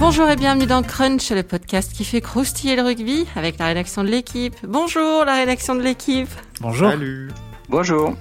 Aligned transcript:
Bonjour 0.00 0.28
et 0.30 0.36
bienvenue 0.36 0.66
dans 0.66 0.82
Crunch, 0.82 1.32
le 1.32 1.42
podcast 1.42 1.92
qui 1.92 2.04
fait 2.04 2.20
croustiller 2.20 2.76
le 2.76 2.82
rugby 2.82 3.26
avec 3.34 3.58
la 3.58 3.66
rédaction 3.66 4.04
de 4.04 4.08
l'équipe. 4.08 4.54
Bonjour 4.62 5.24
la 5.24 5.34
rédaction 5.34 5.74
de 5.74 5.82
l'équipe. 5.82 6.28
Bonjour. 6.60 6.90
Salut. 6.90 7.30
Bonjour. 7.68 8.14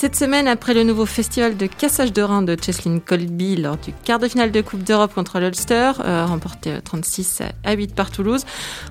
Cette 0.00 0.14
semaine, 0.14 0.46
après 0.46 0.74
le 0.74 0.84
nouveau 0.84 1.06
festival 1.06 1.56
de 1.56 1.66
cassage 1.66 2.12
de 2.12 2.22
rein 2.22 2.42
de 2.42 2.56
Cheslin 2.56 3.00
Colby 3.00 3.56
lors 3.56 3.76
du 3.76 3.92
quart 4.04 4.20
de 4.20 4.28
finale 4.28 4.52
de 4.52 4.60
Coupe 4.60 4.84
d'Europe 4.84 5.12
contre 5.12 5.40
l'Ulster, 5.40 5.90
euh, 6.04 6.24
remporté 6.24 6.72
36 6.84 7.42
à 7.64 7.72
8 7.72 7.96
par 7.96 8.12
Toulouse, 8.12 8.44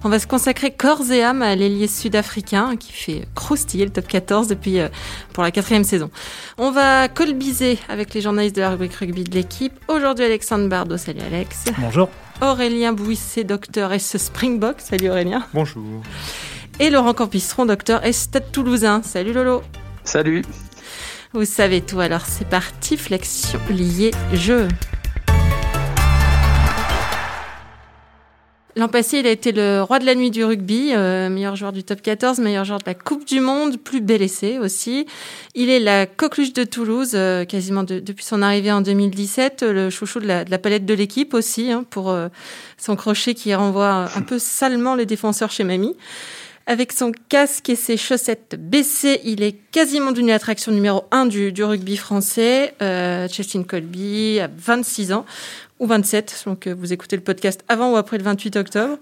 on 0.04 0.10
va 0.10 0.20
se 0.20 0.28
consacrer 0.28 0.72
corps 0.72 1.10
et 1.10 1.24
âme 1.24 1.42
à 1.44 1.56
l'ailier 1.56 1.88
sud-africain 1.88 2.76
qui 2.76 2.92
fait 2.92 3.26
croustiller 3.36 3.86
le 3.86 3.92
top 3.92 4.06
14 4.06 4.50
depuis 4.50 4.82
euh, 4.82 4.90
pour 5.32 5.44
la 5.44 5.52
quatrième 5.52 5.86
saison. 5.86 6.12
On 6.58 6.72
va 6.72 7.08
colbiser 7.08 7.80
avec 7.88 8.14
les 8.14 8.20
journalistes 8.20 8.58
de 8.58 8.62
la 8.62 8.72
rubrique 8.72 8.96
rugby 8.96 9.24
de 9.24 9.34
l'équipe. 9.34 9.80
Aujourd'hui, 9.88 10.26
Alexandre 10.26 10.68
Bardot. 10.68 10.98
Salut 10.98 11.22
Alex. 11.22 11.68
Bonjour. 11.78 12.10
Aurélien 12.42 12.92
Bouisset, 12.92 13.46
docteur 13.46 13.94
S 13.94 14.18
Springbok. 14.18 14.82
Salut 14.82 15.10
Aurélien. 15.10 15.46
Bonjour. 15.54 16.02
Et 16.82 16.90
Laurent 16.90 17.14
Campistron, 17.14 17.66
docteur 17.66 18.04
S 18.04 18.24
Stade 18.24 18.52
Toulousain. 18.52 19.02
Salut 19.04 19.32
Lolo. 19.32 19.64
Salut. 20.04 20.44
Vous 21.38 21.46
savez 21.46 21.82
tout, 21.82 22.00
alors 22.00 22.26
c'est 22.26 22.50
parti, 22.50 22.98
flexion 22.98 23.60
liée 23.70 24.10
jeu. 24.34 24.68
L'an 28.76 28.88
passé, 28.88 29.20
il 29.20 29.28
a 29.28 29.30
été 29.30 29.52
le 29.52 29.84
roi 29.84 30.00
de 30.00 30.06
la 30.08 30.16
nuit 30.16 30.32
du 30.32 30.44
rugby, 30.44 30.94
euh, 30.96 31.30
meilleur 31.30 31.56
joueur 31.56 31.74
du 31.74 31.84
top 31.84 32.02
14, 32.02 32.40
meilleur 32.40 32.66
joueur 32.66 32.80
de 32.80 32.86
la 32.88 32.96
Coupe 32.96 33.24
du 33.28 33.40
Monde, 33.40 33.78
plus 33.78 34.02
bel 34.02 34.24
essai 34.24 34.58
aussi. 34.58 35.06
Il 35.54 35.70
est 35.70 35.80
la 35.80 36.08
coqueluche 36.08 36.54
de 36.54 36.64
Toulouse, 36.64 37.12
euh, 37.14 37.46
quasiment 37.46 37.84
de- 37.84 38.00
depuis 38.00 38.26
son 38.26 38.42
arrivée 38.42 38.72
en 38.72 38.82
2017, 38.82 39.62
euh, 39.62 39.74
le 39.74 39.90
chouchou 39.92 40.20
de 40.20 40.26
la, 40.26 40.58
palette 40.58 40.88
de 40.88 40.94
l'équipe 40.96 41.36
aussi, 41.36 41.72
hein, 41.72 41.86
pour 41.88 42.18
son 42.80 42.96
crochet 42.96 43.36
qui 43.36 43.54
renvoie 43.54 44.10
un 44.16 44.22
peu 44.24 44.40
salement 44.40 44.96
les 44.96 45.06
défenseurs 45.06 45.52
chez 45.52 45.64
Mamie. 45.64 45.96
Avec 46.70 46.92
son 46.92 47.14
casque 47.30 47.70
et 47.70 47.78
ses 47.78 47.96
chaussettes 47.96 48.58
baissées, 48.60 49.22
il 49.24 49.42
est 49.42 49.54
quasiment 49.72 50.12
devenu 50.12 50.32
l'attraction 50.32 50.74
numéro 50.74 51.06
un 51.12 51.26
du, 51.26 51.54
du 51.54 51.64
rugby 51.64 51.96
français. 51.96 52.74
Euh, 52.82 53.30
Chestin 53.30 53.64
Colby 53.64 54.42
a 54.42 54.50
26 54.54 55.14
ans, 55.14 55.26
ou 55.80 55.88
27, 55.88 56.44
donc 56.46 56.68
vous 56.68 56.92
écoutez 56.92 57.16
le 57.16 57.22
podcast 57.22 57.64
avant 57.70 57.94
ou 57.94 57.96
après 57.96 58.18
le 58.18 58.26
28 58.26 58.58
octobre. 58.58 58.98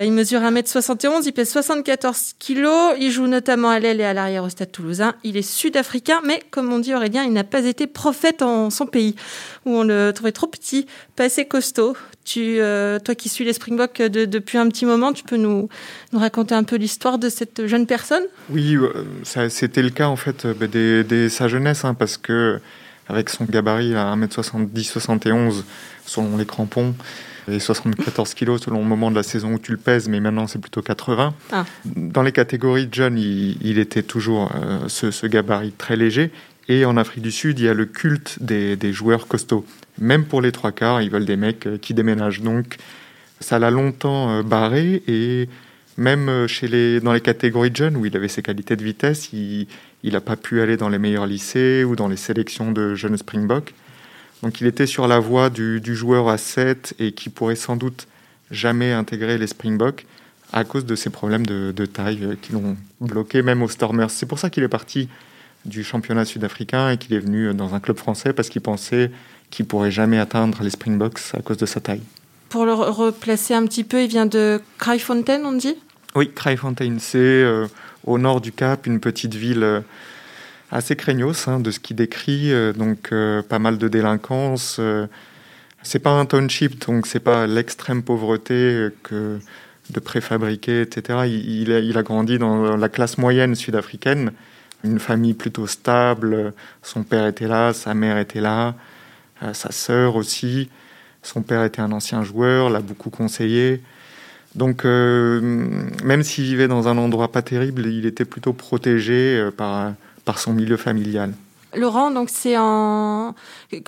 Il 0.00 0.12
mesure 0.12 0.42
1m71, 0.42 1.22
il 1.26 1.32
pèse 1.32 1.50
74 1.50 2.34
kilos, 2.38 2.94
il 3.00 3.10
joue 3.10 3.26
notamment 3.26 3.70
à 3.70 3.80
l'aile 3.80 4.00
et 4.00 4.04
à 4.04 4.14
l'arrière 4.14 4.44
au 4.44 4.48
stade 4.48 4.70
toulousain. 4.70 5.16
Il 5.24 5.36
est 5.36 5.42
sud-africain, 5.42 6.20
mais 6.24 6.40
comme 6.52 6.72
on 6.72 6.78
dit 6.78 6.94
Aurélien, 6.94 7.24
il 7.24 7.32
n'a 7.32 7.42
pas 7.42 7.64
été 7.64 7.88
prophète 7.88 8.42
en 8.42 8.70
son 8.70 8.86
pays, 8.86 9.16
où 9.64 9.76
on 9.76 9.82
le 9.82 10.12
trouvait 10.12 10.30
trop 10.30 10.46
petit, 10.46 10.86
pas 11.16 11.24
assez 11.24 11.46
costaud. 11.46 11.96
Tu, 12.24 12.60
euh, 12.60 12.98
toi 13.00 13.14
qui 13.16 13.28
suis 13.28 13.44
les 13.44 13.52
Springboks 13.52 14.00
de- 14.00 14.24
depuis 14.26 14.56
un 14.58 14.68
petit 14.68 14.86
moment, 14.86 15.12
tu 15.12 15.24
peux 15.24 15.36
nous, 15.36 15.68
nous 16.12 16.18
raconter 16.18 16.54
un 16.54 16.62
peu 16.62 16.76
l'histoire 16.76 17.18
de 17.18 17.28
cette 17.28 17.66
jeune 17.66 17.86
personne? 17.86 18.22
Oui, 18.50 18.76
euh, 18.76 19.48
c'était 19.48 19.82
le 19.82 19.90
cas 19.90 20.06
en 20.06 20.16
fait 20.16 20.44
euh, 20.44 20.54
bah, 20.58 20.66
dès, 20.68 21.02
dès 21.02 21.28
sa 21.28 21.48
jeunesse, 21.48 21.84
hein, 21.84 21.94
parce 21.94 22.16
que 22.16 22.60
avec 23.08 23.28
son 23.28 23.44
gabarit 23.44 23.94
à 23.96 24.14
1m70-71 24.14 25.64
selon 26.06 26.36
les 26.36 26.46
crampons 26.46 26.94
et 27.50 27.58
74 27.58 28.34
kg 28.34 28.56
selon 28.58 28.78
le 28.78 28.84
moment 28.86 29.10
de 29.10 29.16
la 29.16 29.24
saison 29.24 29.54
où 29.54 29.58
tu 29.58 29.72
le 29.72 29.76
pèses, 29.78 30.08
mais 30.08 30.20
maintenant 30.20 30.46
c'est 30.46 30.60
plutôt 30.60 30.80
80. 30.82 31.34
Ah. 31.50 31.64
Dans 31.84 32.22
les 32.22 32.30
catégories 32.32 32.86
de 32.86 32.94
jeunes, 32.94 33.18
il, 33.18 33.56
il 33.66 33.78
était 33.78 34.04
toujours 34.04 34.52
euh, 34.54 34.78
ce, 34.86 35.10
ce 35.10 35.26
gabarit 35.26 35.72
très 35.72 35.96
léger. 35.96 36.30
Et 36.68 36.84
en 36.84 36.96
Afrique 36.96 37.22
du 37.22 37.32
Sud, 37.32 37.58
il 37.58 37.64
y 37.64 37.68
a 37.68 37.74
le 37.74 37.86
culte 37.86 38.38
des, 38.40 38.76
des 38.76 38.92
joueurs 38.92 39.26
costauds. 39.26 39.64
Même 39.98 40.24
pour 40.24 40.40
les 40.40 40.52
trois 40.52 40.72
quarts, 40.72 41.02
ils 41.02 41.10
veulent 41.10 41.24
des 41.24 41.36
mecs 41.36 41.66
euh, 41.66 41.78
qui 41.78 41.94
déménagent. 41.94 42.40
Donc 42.40 42.76
ça 43.40 43.58
l'a 43.58 43.70
longtemps 43.70 44.30
euh, 44.30 44.42
barré 44.42 45.02
et 45.06 45.48
même 45.96 46.28
euh, 46.28 46.46
chez 46.46 46.68
les, 46.68 47.00
dans 47.00 47.12
les 47.12 47.20
catégories 47.20 47.70
de 47.70 47.76
jeunes 47.76 47.96
où 47.96 48.06
il 48.06 48.16
avait 48.16 48.28
ses 48.28 48.42
qualités 48.42 48.76
de 48.76 48.84
vitesse, 48.84 49.30
il 49.32 49.66
n'a 50.04 50.20
pas 50.20 50.36
pu 50.36 50.60
aller 50.60 50.76
dans 50.76 50.88
les 50.88 50.98
meilleurs 50.98 51.26
lycées 51.26 51.84
ou 51.84 51.96
dans 51.96 52.08
les 52.08 52.16
sélections 52.16 52.72
de 52.72 52.94
jeunes 52.94 53.16
Springbok. 53.16 53.74
Donc 54.42 54.60
il 54.60 54.66
était 54.66 54.86
sur 54.86 55.06
la 55.06 55.18
voie 55.18 55.50
du, 55.50 55.80
du 55.80 55.94
joueur 55.94 56.28
à 56.28 56.38
7 56.38 56.94
et 56.98 57.12
qui 57.12 57.28
pourrait 57.28 57.56
sans 57.56 57.76
doute 57.76 58.06
jamais 58.50 58.92
intégrer 58.92 59.38
les 59.38 59.46
Springboks 59.46 60.06
à 60.52 60.64
cause 60.64 60.84
de 60.84 60.94
ses 60.94 61.10
problèmes 61.10 61.46
de, 61.46 61.72
de 61.74 61.86
taille 61.86 62.36
qui 62.42 62.52
l'ont 62.52 62.76
bloqué 63.00 63.42
même 63.42 63.62
aux 63.62 63.68
Stormers. 63.68 64.10
C'est 64.10 64.26
pour 64.26 64.38
ça 64.38 64.50
qu'il 64.50 64.62
est 64.62 64.68
parti 64.68 65.08
du 65.64 65.84
championnat 65.84 66.24
sud-africain 66.24 66.90
et 66.90 66.96
qu'il 66.96 67.14
est 67.14 67.18
venu 67.20 67.54
dans 67.54 67.74
un 67.74 67.80
club 67.80 67.96
français 67.96 68.32
parce 68.32 68.48
qu'il 68.48 68.62
pensait 68.62 69.10
qu'il 69.50 69.66
pourrait 69.66 69.90
jamais 69.90 70.18
atteindre 70.18 70.62
les 70.62 70.70
Springboks 70.70 71.20
à 71.36 71.42
cause 71.42 71.58
de 71.58 71.66
sa 71.66 71.80
taille. 71.80 72.02
Pour 72.48 72.64
le 72.66 72.72
re- 72.72 72.90
replacer 72.90 73.54
un 73.54 73.64
petit 73.66 73.84
peu, 73.84 74.02
il 74.02 74.08
vient 74.08 74.26
de 74.26 74.60
Kraaifontein, 74.78 75.42
on 75.44 75.52
dit? 75.52 75.76
Oui, 76.14 76.30
Kraaifontein, 76.34 76.96
c'est 76.98 77.18
euh, 77.18 77.66
au 78.04 78.18
nord 78.18 78.40
du 78.40 78.52
Cap, 78.52 78.86
une 78.86 79.00
petite 79.00 79.34
ville 79.34 79.62
euh, 79.62 79.80
assez 80.70 80.96
craignos 80.96 81.48
hein, 81.48 81.60
de 81.60 81.70
ce 81.70 81.80
qu'il 81.80 81.96
décrit, 81.96 82.52
euh, 82.52 82.72
donc 82.72 83.10
euh, 83.12 83.42
pas 83.42 83.58
mal 83.58 83.78
de 83.78 83.88
délinquance. 83.88 84.80
c'est 85.82 85.98
pas 85.98 86.10
un 86.10 86.24
township, 86.26 86.84
donc 86.86 87.06
c'est 87.06 87.20
pas 87.20 87.46
l'extrême 87.46 88.02
pauvreté 88.02 88.88
que 89.02 89.38
de 89.90 90.00
préfabriqués, 90.00 90.82
etc. 90.82 91.20
Il, 91.26 91.62
il 91.62 91.72
a, 91.72 91.78
il 91.80 91.96
a 91.98 92.02
grandi 92.02 92.38
dans 92.38 92.76
la 92.76 92.88
classe 92.88 93.18
moyenne 93.18 93.54
sud-africaine, 93.54 94.32
une 94.84 94.98
famille 94.98 95.34
plutôt 95.34 95.66
stable. 95.66 96.52
Son 96.82 97.02
père 97.02 97.26
était 97.26 97.48
là, 97.48 97.72
sa 97.72 97.94
mère 97.94 98.18
était 98.18 98.40
là, 98.40 98.74
euh, 99.42 99.54
sa 99.54 99.72
sœur 99.72 100.16
aussi. 100.16 100.70
Son 101.22 101.42
père 101.42 101.64
était 101.64 101.80
un 101.80 101.92
ancien 101.92 102.22
joueur, 102.22 102.70
l'a 102.70 102.80
beaucoup 102.80 103.10
conseillé. 103.10 103.80
Donc, 104.54 104.84
euh, 104.84 105.40
même 106.04 106.22
s'il 106.22 106.44
vivait 106.44 106.68
dans 106.68 106.88
un 106.88 106.98
endroit 106.98 107.32
pas 107.32 107.42
terrible, 107.42 107.86
il 107.86 108.06
était 108.06 108.24
plutôt 108.24 108.52
protégé 108.52 109.36
euh, 109.38 109.50
par, 109.50 109.94
par 110.24 110.38
son 110.38 110.52
milieu 110.52 110.76
familial. 110.76 111.32
Laurent, 111.74 112.10
donc 112.10 112.28
c'est 112.30 112.56
en 112.56 113.34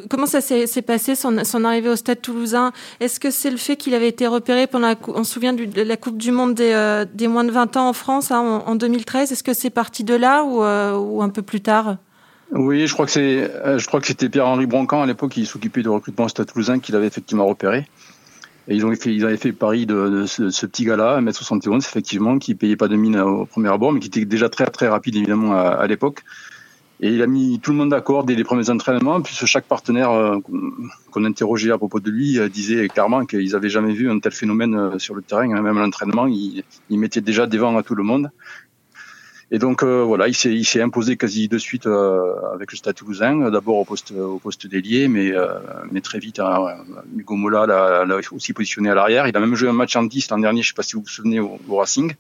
comment 0.09 0.27
ça 0.27 0.41
s'est 0.41 0.83
passé 0.83 1.15
son, 1.15 1.65
arrivée 1.65 1.89
au 1.89 1.97
Stade 1.97 2.21
Toulousain? 2.23 2.73
Est-ce 3.01 3.21
que 3.21 3.31
c'est 3.31 3.51
le 3.51 3.57
fait 3.57 3.77
qu'il 3.77 3.95
avait 3.95 4.09
été 4.09 4.27
repéré 4.27 4.67
pendant 4.67 4.89
la, 4.89 4.97
on 5.09 5.25
se 5.25 5.33
souvient 5.33 5.53
de 5.53 5.83
la 5.83 5.97
Coupe 5.97 6.19
du 6.19 6.31
Monde 6.31 6.55
des, 6.55 6.73
euh, 6.73 7.05
moins 7.29 7.45
de 7.45 7.51
20 7.51 7.77
ans 7.77 7.89
en 7.89 7.93
France 7.93 8.31
hein, 8.31 8.39
en, 8.39 8.71
en 8.71 8.75
2013 8.75 9.33
Est-ce 9.33 9.43
que 9.43 9.55
c'est 9.55 9.71
parti 9.71 10.05
de 10.05 10.15
là 10.15 10.45
ou, 10.45 10.63
euh, 10.63 10.97
ou 10.97 11.23
un 11.23 11.29
peu 11.29 11.43
plus 11.43 11.61
tard? 11.61 11.97
Oui, 12.53 12.87
je 12.87 12.93
crois 12.93 13.07
que 13.07 13.13
c'est, 13.13 13.51
euh, 13.51 13.79
je 13.79 13.87
crois 13.87 14.01
que 14.01 14.07
c'était 14.07 14.29
Pierre-Henri 14.29 14.67
Broncan 14.67 15.03
à 15.03 15.07
l'époque 15.07 15.33
qui 15.33 15.47
s'occupait 15.47 15.83
du 15.83 15.89
recrutement 15.89 16.27
au 16.27 16.29
Stade 16.29 16.47
Toulousain 16.47 16.79
qui 16.79 16.93
l'avait 16.93 17.07
effectivement 17.07 17.47
repéré. 17.47 17.87
Et 18.69 18.75
ils 18.75 18.87
ont 18.87 18.95
fait, 18.95 19.15
ils 19.15 19.25
avaient 19.25 19.37
fait 19.37 19.49
le 19.49 19.55
pari 19.55 19.85
de, 19.85 20.25
ce, 20.27 20.65
petit 20.65 20.87
gars-là, 20.87 21.21
1m71, 21.21 21.79
effectivement, 21.79 22.39
qui 22.39 22.55
payait 22.55 22.77
pas 22.77 22.89
de 22.89 22.97
mine 22.97 23.19
au 23.19 23.45
premier 23.45 23.69
abord, 23.69 23.93
mais 23.93 24.01
qui 24.01 24.07
était 24.07 24.25
déjà 24.25 24.49
très 24.49 24.65
très 24.67 24.89
rapide 24.89 25.17
évidemment 25.17 25.55
à 25.55 25.87
l'époque. 25.87 26.23
Et 27.05 27.09
il 27.09 27.21
a 27.21 27.27
mis 27.27 27.61
tout 27.61 27.71
le 27.73 27.77
monde 27.77 27.91
d'accord 27.91 28.25
dès 28.25 28.35
les 28.35 28.45
premiers 28.45 28.71
entraînements, 28.71 29.21
puisque 29.21 29.45
chaque 29.45 29.67
partenaire 29.67 30.11
euh, 30.11 30.39
qu'on 31.11 31.27
interrogeait 31.27 31.71
à 31.71 31.77
propos 31.77 32.01
de 32.01 32.11
lui 32.11 32.39
euh, 32.39 32.49
disait 32.49 32.89
clairement 32.89 33.27
qu'ils 33.27 33.51
n'avaient 33.51 33.69
jamais 33.69 33.93
vu 33.93 34.11
un 34.11 34.19
tel 34.21 34.33
phénomène 34.33 34.75
euh, 34.75 34.99
sur 34.99 35.15
le 35.15 35.21
terrain, 35.21 35.55
hein, 35.55 35.61
même 35.61 35.77
à 35.77 35.83
l'entraînement, 35.83 36.27
il, 36.27 36.65
mettait 36.89 37.21
déjà 37.21 37.47
devant 37.47 37.77
à 37.77 37.83
tout 37.83 37.95
le 37.95 38.05
monde. 38.05 38.31
Et 39.51 39.59
donc 39.59 39.85
voilà, 39.85 40.27
il 40.29 40.35
s'est 40.35 40.81
imposé 40.81 41.19
quasi 41.19 41.49
de 41.49 41.59
suite 41.59 41.87
avec 41.87 42.73
le 42.73 42.77
Stade 42.77 42.95
Toulousain, 42.95 43.51
d'abord 43.51 43.77
au 43.77 43.85
poste 43.85 44.13
au 44.13 44.41
d'ailier, 44.65 45.07
mais 45.07 46.01
très 46.03 46.19
vite 46.19 46.41
euh, 46.41 46.71
Hugo 47.15 47.37
Mola 47.37 47.67
l'a 48.07 48.17
aussi 48.33 48.55
positionné 48.55 48.89
à 48.89 48.95
l'arrière. 48.95 49.29
Il 49.29 49.37
a 49.37 49.41
même 49.41 49.55
joué 49.55 49.69
un 49.69 49.75
match 49.75 49.95
en 49.95 50.05
10 50.05 50.31
l'an 50.31 50.39
dernier, 50.39 50.63
je 50.63 50.69
sais 50.69 50.75
pas 50.75 50.83
si 50.83 50.95
vous 50.95 51.03
vous 51.03 51.09
souvenez 51.09 51.39
au 51.39 51.77
Racing 51.77 52.15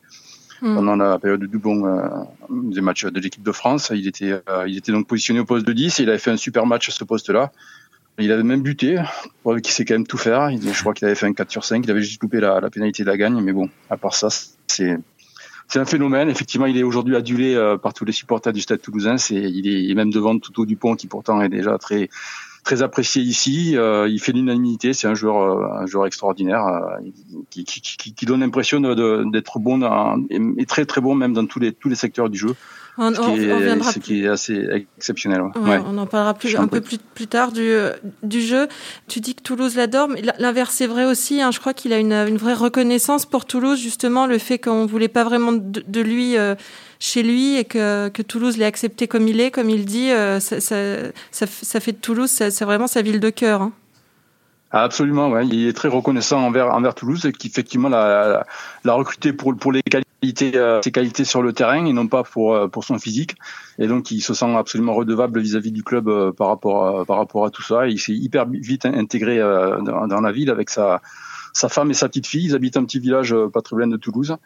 Hmm. 0.62 0.76
pendant 0.76 0.97
la 0.97 1.19
période 1.19 1.41
de 1.41 1.47
doublon 1.47 1.87
euh, 1.87 2.09
des 2.50 2.81
matchs 2.81 3.04
de 3.04 3.20
l'équipe 3.20 3.42
de 3.42 3.53
France. 3.53 3.91
Il 3.94 4.06
était 4.06 4.41
euh, 4.48 4.65
il 4.66 4.76
était 4.76 4.92
donc 4.92 5.06
positionné 5.06 5.41
au 5.41 5.44
poste 5.44 5.66
de 5.66 5.72
10 5.72 6.00
et 6.00 6.03
il 6.04 6.09
avait 6.09 6.19
fait 6.19 6.31
un 6.31 6.37
super 6.37 6.66
match 6.66 6.88
à 6.88 6.92
ce 6.92 7.04
poste-là. 7.04 7.52
Il 8.19 8.31
avait 8.31 8.44
même 8.44 8.62
buté, 8.62 9.02
qu'il 9.44 9.73
sait 9.73 9.84
quand 9.84 9.94
même 9.94 10.06
tout 10.06 10.19
faire. 10.19 10.49
Je 10.50 10.81
crois 10.81 10.94
qu'il 10.94 11.05
avait 11.06 11.17
fait 11.17 11.26
un 11.26 11.32
4 11.32 11.50
sur 11.50 11.64
5, 11.64 11.84
il 11.84 11.90
avait 11.90 12.02
juste 12.02 12.23
loupé 12.23 12.38
la, 12.38 12.61
la 12.61 12.70
pénalité 12.70 13.02
de 13.02 13.08
la 13.08 13.17
gagne, 13.17 13.40
mais 13.43 13.52
bon, 13.52 13.69
à 13.90 13.96
part 13.96 14.14
ça, 14.14 14.28
c'est 14.69 14.96
c'est 15.69 15.78
un 15.78 15.84
phénomène. 15.84 16.28
Effectivement, 16.28 16.67
il 16.67 16.76
est 16.76 16.82
aujourd'hui 16.82 17.17
adulé 17.17 17.55
euh, 17.55 17.76
par 17.76 17.94
tous 17.94 18.05
les 18.05 18.12
supporters 18.12 18.52
du 18.52 18.61
Stade 18.61 18.81
Toulousain. 18.81 19.17
C'est, 19.17 19.34
il 19.34 19.90
est 19.90 19.94
même 19.94 20.11
devant 20.11 20.38
Touto 20.38 20.67
Dupont, 20.67 20.94
qui 20.94 21.06
pourtant 21.06 21.40
est 21.40 21.49
déjà 21.49 21.78
très 21.78 22.08
très 22.64 22.82
apprécié 22.82 23.22
ici. 23.22 23.76
Euh, 23.76 24.08
il 24.08 24.19
fait 24.20 24.32
l'unanimité. 24.32 24.93
C'est 24.93 25.06
un 25.06 25.14
joueur 25.14 25.37
euh, 25.43 25.82
un 25.82 25.87
joueur 25.87 26.06
extraordinaire 26.06 26.66
euh, 26.66 26.99
qui, 27.50 28.26
donne 28.26 28.40
l'impression 28.40 28.81
d'être 28.81 29.58
bon 29.61 29.78
dans- 29.78 30.19
et, 30.31 30.40
et 30.58 30.66
très 30.66 30.87
très 30.87 31.00
bon 31.00 31.14
même 31.14 31.32
dans 31.34 31.46
tous 31.46 31.61
les 31.61 31.72
tous 31.72 31.88
les 31.88 31.94
secteurs 31.94 32.31
du 32.31 32.38
jeu. 32.38 32.55
On, 32.96 33.11
Ce 33.12 33.17
qui, 33.17 33.20
on 33.26 33.37
est, 33.61 33.82
ce 33.82 33.99
qui 33.99 34.25
est 34.25 34.29
assez 34.29 34.69
exceptionnel. 34.96 35.43
ouais. 35.43 35.50
Ouais, 35.56 35.69
Ouais. 35.70 35.81
On 35.85 35.99
en 35.99 36.06
parlera 36.06 36.32
plus, 36.35 36.55
un 36.56 36.69
peu 36.69 36.81
plus, 36.81 36.99
plus 36.99 37.26
tard 37.26 37.50
du, 37.50 37.75
du 38.23 38.41
jeu. 38.41 38.69
Tu 39.08 39.19
dis 39.19 39.35
que 39.35 39.43
Toulouse 39.43 39.75
l'adore, 39.75 40.08
mais 40.08 40.23
l'inverse 40.38 40.81
est 40.81 40.87
vrai 40.87 41.05
aussi. 41.05 41.43
hein. 41.43 41.50
Je 41.50 41.58
crois 41.58 41.75
qu'il 41.75 41.93
a 41.93 41.99
une, 41.99 42.12
une 42.12 42.37
vraie 42.37 42.55
reconnaissance 42.55 43.26
pour 43.26 43.46
Toulouse, 43.46 43.81
justement, 43.81 44.26
le 44.29 44.38
fait 44.38 44.58
qu'on 44.58 44.87
voulait 44.87 45.08
pas 45.08 45.25
vraiment 45.25 45.50
de, 45.52 45.82
de 45.87 46.00
lui 46.00 46.37
euh, 46.37 46.55
chez 47.00 47.25
lui 47.25 47.56
et 47.56 47.64
que, 47.64 48.08
que 48.11 48.23
Toulouse 48.23 48.58
l'ait 48.58 48.64
accepté 48.64 49.08
comme 49.08 49.26
il 49.26 49.40
est, 49.40 49.50
comme 49.50 49.70
il 49.70 49.85
dit. 49.87 50.11
euh, 50.12 50.38
ça, 50.38 50.61
ça, 50.61 50.76
ça, 51.32 51.47
f- 51.47 51.64
ça 51.64 51.81
fait 51.81 51.93
de 51.93 51.99
Toulouse, 51.99 52.31
c'est 52.31 52.64
vraiment 52.64 52.87
sa 52.87 53.02
ville 53.02 53.19
de 53.19 53.31
cœur. 53.31 53.61
hein. 53.62 53.73
Absolument, 54.70 55.29
ouais. 55.31 55.47
il 55.47 55.69
est 55.69 55.73
très 55.73 55.88
reconnaissant 55.88 56.40
envers, 56.44 56.75
envers 56.75 56.94
Toulouse 56.97 57.25
et 57.26 57.32
qui 57.32 57.47
effectivement 57.47 57.88
l'a, 57.88 58.44
l'a 58.85 58.93
recruté 58.94 59.32
pour, 59.32 59.56
pour 59.56 59.70
les 59.70 59.82
qualités, 59.82 60.03
euh, 60.43 60.81
ses 60.82 60.93
qualités 60.93 61.25
sur 61.25 61.43
le 61.43 61.53
terrain 61.53 61.85
et 61.85 61.93
non 61.93 62.06
pas 62.06 62.23
pour, 62.23 62.55
euh, 62.55 62.69
pour 62.69 62.85
son 62.85 62.99
physique. 62.99 63.37
Et 63.79 63.87
donc 63.87 64.11
il 64.11 64.21
se 64.21 64.35
sent 64.35 64.55
absolument 64.55 64.94
redevable 64.94 65.41
vis-à-vis 65.41 65.73
du 65.73 65.82
club 65.82 66.09
euh, 66.09 66.32
par, 66.32 66.49
rapport 66.49 67.00
à, 67.00 67.05
par 67.05 67.19
rapport 67.19 67.44
à 67.44 67.50
tout 67.50 67.62
ça. 67.62 67.87
il 67.87 67.99
s'est 67.99 68.12
hyper 68.12 68.47
vite 68.49 68.87
intégré 68.87 69.38
dans, 69.38 70.21
la 70.21 70.32
ville 70.32 70.50
avec 70.50 70.71
sa, 70.71 71.00
sa 71.53 71.69
femme 71.69 71.91
et 71.91 71.94
sa 71.94 72.09
petite 72.09 72.26
fille. 72.26 72.44
Ils 72.47 72.55
habitent 72.55 72.76
un 72.76 72.85
petit 72.85 72.99
village 72.99 73.35
pas 73.53 73.62
très 73.62 73.76
loin 73.76 73.87
de 73.87 73.97
Toulouse. 73.97 74.37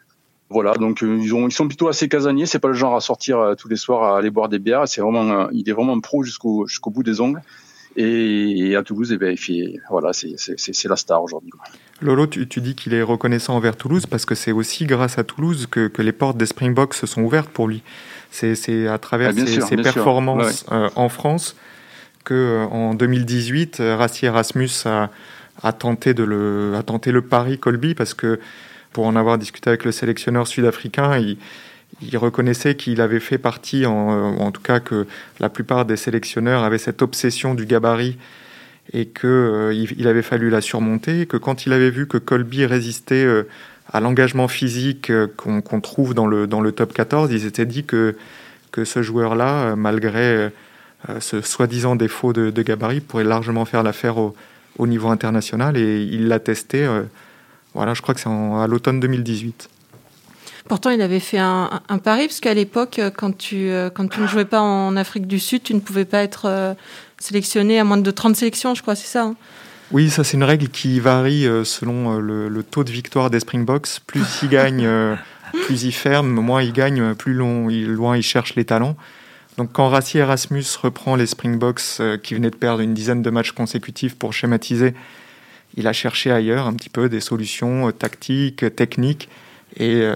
Voilà, 0.51 0.73
donc 0.73 1.03
ils, 1.03 1.35
ont, 1.35 1.47
ils 1.47 1.53
sont 1.53 1.69
plutôt 1.69 1.89
assez 1.89 2.09
casaniers. 2.09 2.47
C'est 2.47 2.59
pas 2.59 2.69
le 2.69 2.75
genre 2.75 2.97
à 2.97 3.01
sortir 3.01 3.55
tous 3.59 3.69
les 3.69 3.77
soirs 3.77 4.15
à 4.15 4.19
aller 4.19 4.31
boire 4.31 4.49
des 4.49 4.59
bières. 4.59 4.89
C'est 4.89 5.03
vraiment, 5.03 5.51
il 5.51 5.69
est 5.69 5.73
vraiment 5.73 6.01
pro 6.01 6.23
jusqu'au 6.23 6.67
jusqu'au 6.67 6.91
bout 6.91 7.03
des 7.03 7.21
ongles. 7.21 7.43
Et, 7.97 8.77
à 8.77 8.83
Toulouse, 8.83 9.13
eh 9.13 9.19
ben, 9.19 9.37
voilà, 9.91 10.13
c'est 10.13 10.89
la 10.89 10.97
star 10.97 11.23
aujourd'hui. 11.23 11.51
Lolo, 12.01 12.27
tu, 12.27 12.47
dis 12.47 12.75
qu'il 12.75 12.95
est 12.95 13.03
reconnaissant 13.03 13.57
envers 13.57 13.77
Toulouse 13.77 14.07
parce 14.07 14.25
que 14.25 14.35
c'est 14.35 14.53
aussi 14.53 14.87
grâce 14.87 15.19
à 15.19 15.25
Toulouse 15.25 15.67
que, 15.69 15.91
les 15.99 16.13
portes 16.13 16.37
des 16.37 16.47
Springboks 16.47 16.95
se 16.95 17.07
sont 17.07 17.23
ouvertes 17.23 17.51
pour 17.51 17.67
lui. 17.67 17.83
C'est 18.31 18.87
à 18.87 18.99
travers 18.99 19.33
ah, 19.37 19.47
ses, 19.47 19.77
performances 19.77 20.65
euh, 20.71 20.89
en 20.95 21.09
France 21.09 21.57
que 22.25 22.35
euh, 22.35 22.65
en 22.67 22.95
2018, 22.95 23.81
euh, 23.81 23.97
Rassi 23.97 24.27
Erasmus 24.27 24.71
a, 24.87 25.73
tenté 25.73 26.15
de 26.15 26.23
le, 26.23 26.75
a 26.77 26.83
tenté 26.83 27.11
le 27.11 27.23
pari 27.23 27.59
Colby 27.59 27.95
parce 27.95 28.15
que 28.15 28.39
pour 28.93 29.07
en 29.07 29.17
avoir 29.17 29.39
discuté 29.39 29.71
avec 29.71 29.85
le 29.85 29.93
sélectionneur 29.93 30.47
sud-africain, 30.47 31.19
il, 31.19 31.37
il 32.01 32.17
reconnaissait 32.17 32.77
qu'il 32.77 33.01
avait 33.01 33.21
fait 33.21 33.39
partie, 33.39 33.87
en, 33.87 34.39
en, 34.39 34.53
tout 34.53 34.63
cas 34.63 34.79
que 34.79 35.07
la 35.41 35.49
plupart 35.49 35.85
des 35.85 35.97
sélectionneurs 35.97 36.63
avaient 36.63 36.79
cette 36.79 37.03
obsession 37.03 37.55
du 37.55 37.67
gabarit 37.67 38.19
et 38.93 39.07
qu'il 39.07 39.29
euh, 39.29 40.05
avait 40.05 40.23
fallu 40.23 40.51
la 40.51 40.61
surmonter, 40.61 41.27
que 41.27 41.37
quand 41.37 41.67
il 41.67 41.73
avait 41.73 41.91
vu 41.91 42.07
que 42.07 42.19
Colby 42.19 42.65
résistait 42.67 43.25
euh, 43.25 43.45
à 43.91 44.01
l'engagement 44.01 44.49
physique 44.49 45.11
qu'on 45.37 45.81
trouve 45.81 46.15
dans 46.15 46.27
le, 46.27 46.47
dans 46.47 46.61
le 46.61 46.73
top 46.73 46.93
14, 46.93 47.33
il 47.33 47.41
s'était 47.41 47.67
dit 47.67 47.85
que, 47.85 48.17
que 48.71 48.85
ce 48.85 49.03
joueur-là, 49.03 49.77
malgré 49.77 50.51
ce 51.21 51.41
soi-disant 51.41 51.97
défaut 51.97 52.35
de, 52.35 52.63
gabarit, 52.63 53.01
pourrait 53.01 53.25
largement 53.25 53.65
faire 53.65 53.83
l'affaire 53.83 54.19
au, 54.19 54.35
au, 54.79 54.87
niveau 54.87 55.09
international 55.09 55.79
et 55.79 56.03
il 56.03 56.29
l'a 56.29 56.39
testé. 56.39 56.87
voilà, 57.73 57.95
je 57.95 58.03
crois 58.03 58.15
que 58.15 58.21
c'est 58.21 58.29
à 58.29 58.67
l'automne 58.67 59.01
2018. 59.01 59.71
Pourtant, 60.69 60.91
il 60.91 61.01
avait 61.01 61.21
fait 61.21 61.39
un, 61.39 61.81
pari, 62.05 62.27
parce 62.27 62.41
qu'à 62.41 62.53
l'époque, 62.53 63.01
quand 63.17 63.37
tu, 63.37 63.71
euh, 63.71 63.89
quand 63.89 64.07
tu 64.07 64.21
ne 64.21 64.27
jouais 64.27 64.45
pas 64.45 64.61
en 64.61 64.97
Afrique 64.97 65.27
du 65.27 65.39
Sud, 65.39 65.63
tu 65.63 65.73
ne 65.73 65.81
pouvais 65.81 66.05
pas 66.05 66.23
être 66.23 66.43
euh, 66.45 66.75
sélectionné 67.19 67.81
à 67.81 67.85
moins 67.85 67.97
de 67.97 68.11
30 68.11 68.37
sélections, 68.37 68.75
je 68.75 68.83
crois, 68.83 68.95
c'est 68.95 69.07
ça 69.07 69.25
hein? 69.25 69.37
Oui, 69.91 70.11
ça 70.11 70.23
c'est 70.23 70.37
une 70.37 70.45
règle 70.45 70.69
qui 70.69 71.01
varie 71.01 71.47
euh, 71.47 71.65
selon 71.65 72.19
le, 72.19 72.63
taux 72.63 72.85
de 72.85 72.91
victoire 72.91 73.31
des 73.31 73.41
Springboks. 73.41 74.01
Plus 74.07 74.41
il 74.43 74.49
gagne, 74.51 74.87
plus 75.65 75.85
il 75.85 75.93
ferme, 75.93 76.29
moins 76.29 76.63
il 76.63 76.75
gagne, 76.75 77.15
plus 77.15 77.33
loin 77.33 78.17
il 78.17 78.23
cherche 78.23 78.55
les 78.55 78.67
talents. 78.67 78.97
Donc 79.57 79.73
quand 79.73 79.89
Rassi 79.89 80.19
Erasmus 80.19 80.65
reprend 80.83 81.17
les 81.17 81.27
Springboks 81.27 82.21
qui 82.23 82.35
venaient 82.35 82.51
de 82.51 82.57
perdre 82.57 82.81
une 82.81 82.93
dizaine 82.93 83.23
de 83.23 83.31
matchs 83.31 83.53
consécutifs 83.53 84.15
pour 84.15 84.35
schématiser, 84.35 84.93
il 85.79 85.87
a 85.87 85.95
cherché 85.95 86.31
ailleurs 86.31 86.67
un 86.67 86.75
petit 86.75 86.91
peu 86.91 87.09
des 87.09 87.21
solutions 87.21 87.91
tactiques, 87.91 88.77
techniques 88.77 89.31
euh, 89.81 90.15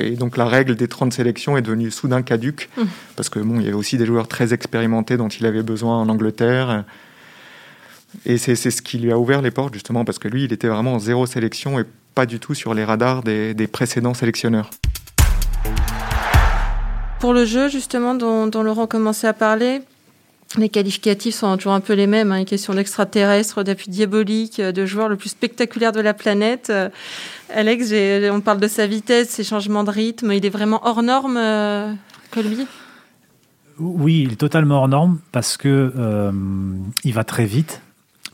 et, 0.00 0.16
donc 0.16 0.36
la 0.36 0.46
règle 0.46 0.74
des 0.74 0.88
30 0.88 1.12
sélections 1.12 1.56
est 1.56 1.62
devenue 1.62 1.90
soudain 1.90 2.22
caduque, 2.22 2.68
mmh. 2.76 2.82
parce 3.16 3.28
que 3.28 3.38
bon, 3.38 3.60
il 3.60 3.64
y 3.64 3.68
avait 3.68 3.76
aussi 3.76 3.96
des 3.96 4.06
joueurs 4.06 4.28
très 4.28 4.52
expérimentés 4.52 5.16
dont 5.16 5.28
il 5.28 5.46
avait 5.46 5.62
besoin 5.62 5.98
en 5.98 6.08
Angleterre. 6.08 6.84
Et 8.24 8.38
c'est 8.38 8.56
ce 8.56 8.82
qui 8.82 8.98
lui 8.98 9.12
a 9.12 9.18
ouvert 9.18 9.42
les 9.42 9.50
portes, 9.50 9.74
justement, 9.74 10.04
parce 10.04 10.18
que 10.18 10.28
lui, 10.28 10.44
il 10.44 10.52
était 10.52 10.68
vraiment 10.68 10.94
en 10.94 10.98
zéro 10.98 11.26
sélection 11.26 11.78
et 11.78 11.84
pas 12.14 12.26
du 12.26 12.40
tout 12.40 12.54
sur 12.54 12.74
les 12.74 12.84
radars 12.84 13.22
des, 13.22 13.68
précédents 13.70 14.14
sélectionneurs. 14.14 14.70
Pour 17.20 17.32
le 17.32 17.44
jeu, 17.44 17.68
justement, 17.68 18.14
dont, 18.14 18.46
dont 18.46 18.62
Laurent 18.62 18.86
commençait 18.86 19.26
à 19.26 19.32
parler, 19.32 19.82
les 20.56 20.68
qualificatifs 20.68 21.34
sont 21.34 21.56
toujours 21.56 21.74
un 21.74 21.80
peu 21.80 21.92
les 21.92 22.06
mêmes. 22.06 22.32
Hein. 22.32 22.38
Une 22.38 22.44
question 22.44 22.74
d'extraterrestre, 22.74 23.62
d'appui 23.62 23.90
diabolique, 23.90 24.60
de 24.60 24.86
joueur 24.86 25.08
le 25.08 25.16
plus 25.16 25.28
spectaculaire 25.28 25.92
de 25.92 26.00
la 26.00 26.14
planète. 26.14 26.68
Euh, 26.70 26.88
Alex, 27.54 27.92
on 28.32 28.40
parle 28.40 28.60
de 28.60 28.68
sa 28.68 28.86
vitesse, 28.86 29.28
ses 29.28 29.44
changements 29.44 29.84
de 29.84 29.90
rythme. 29.90 30.32
Il 30.32 30.44
est 30.46 30.50
vraiment 30.50 30.80
hors 30.86 31.02
norme, 31.02 31.36
euh, 31.36 31.92
Colby? 32.30 32.66
Oui, 33.78 34.22
il 34.26 34.32
est 34.32 34.36
totalement 34.36 34.76
hors 34.76 34.88
norme 34.88 35.18
parce 35.32 35.56
que 35.56 35.92
euh, 35.96 36.32
il 37.04 37.12
va 37.12 37.24
très 37.24 37.44
vite, 37.44 37.82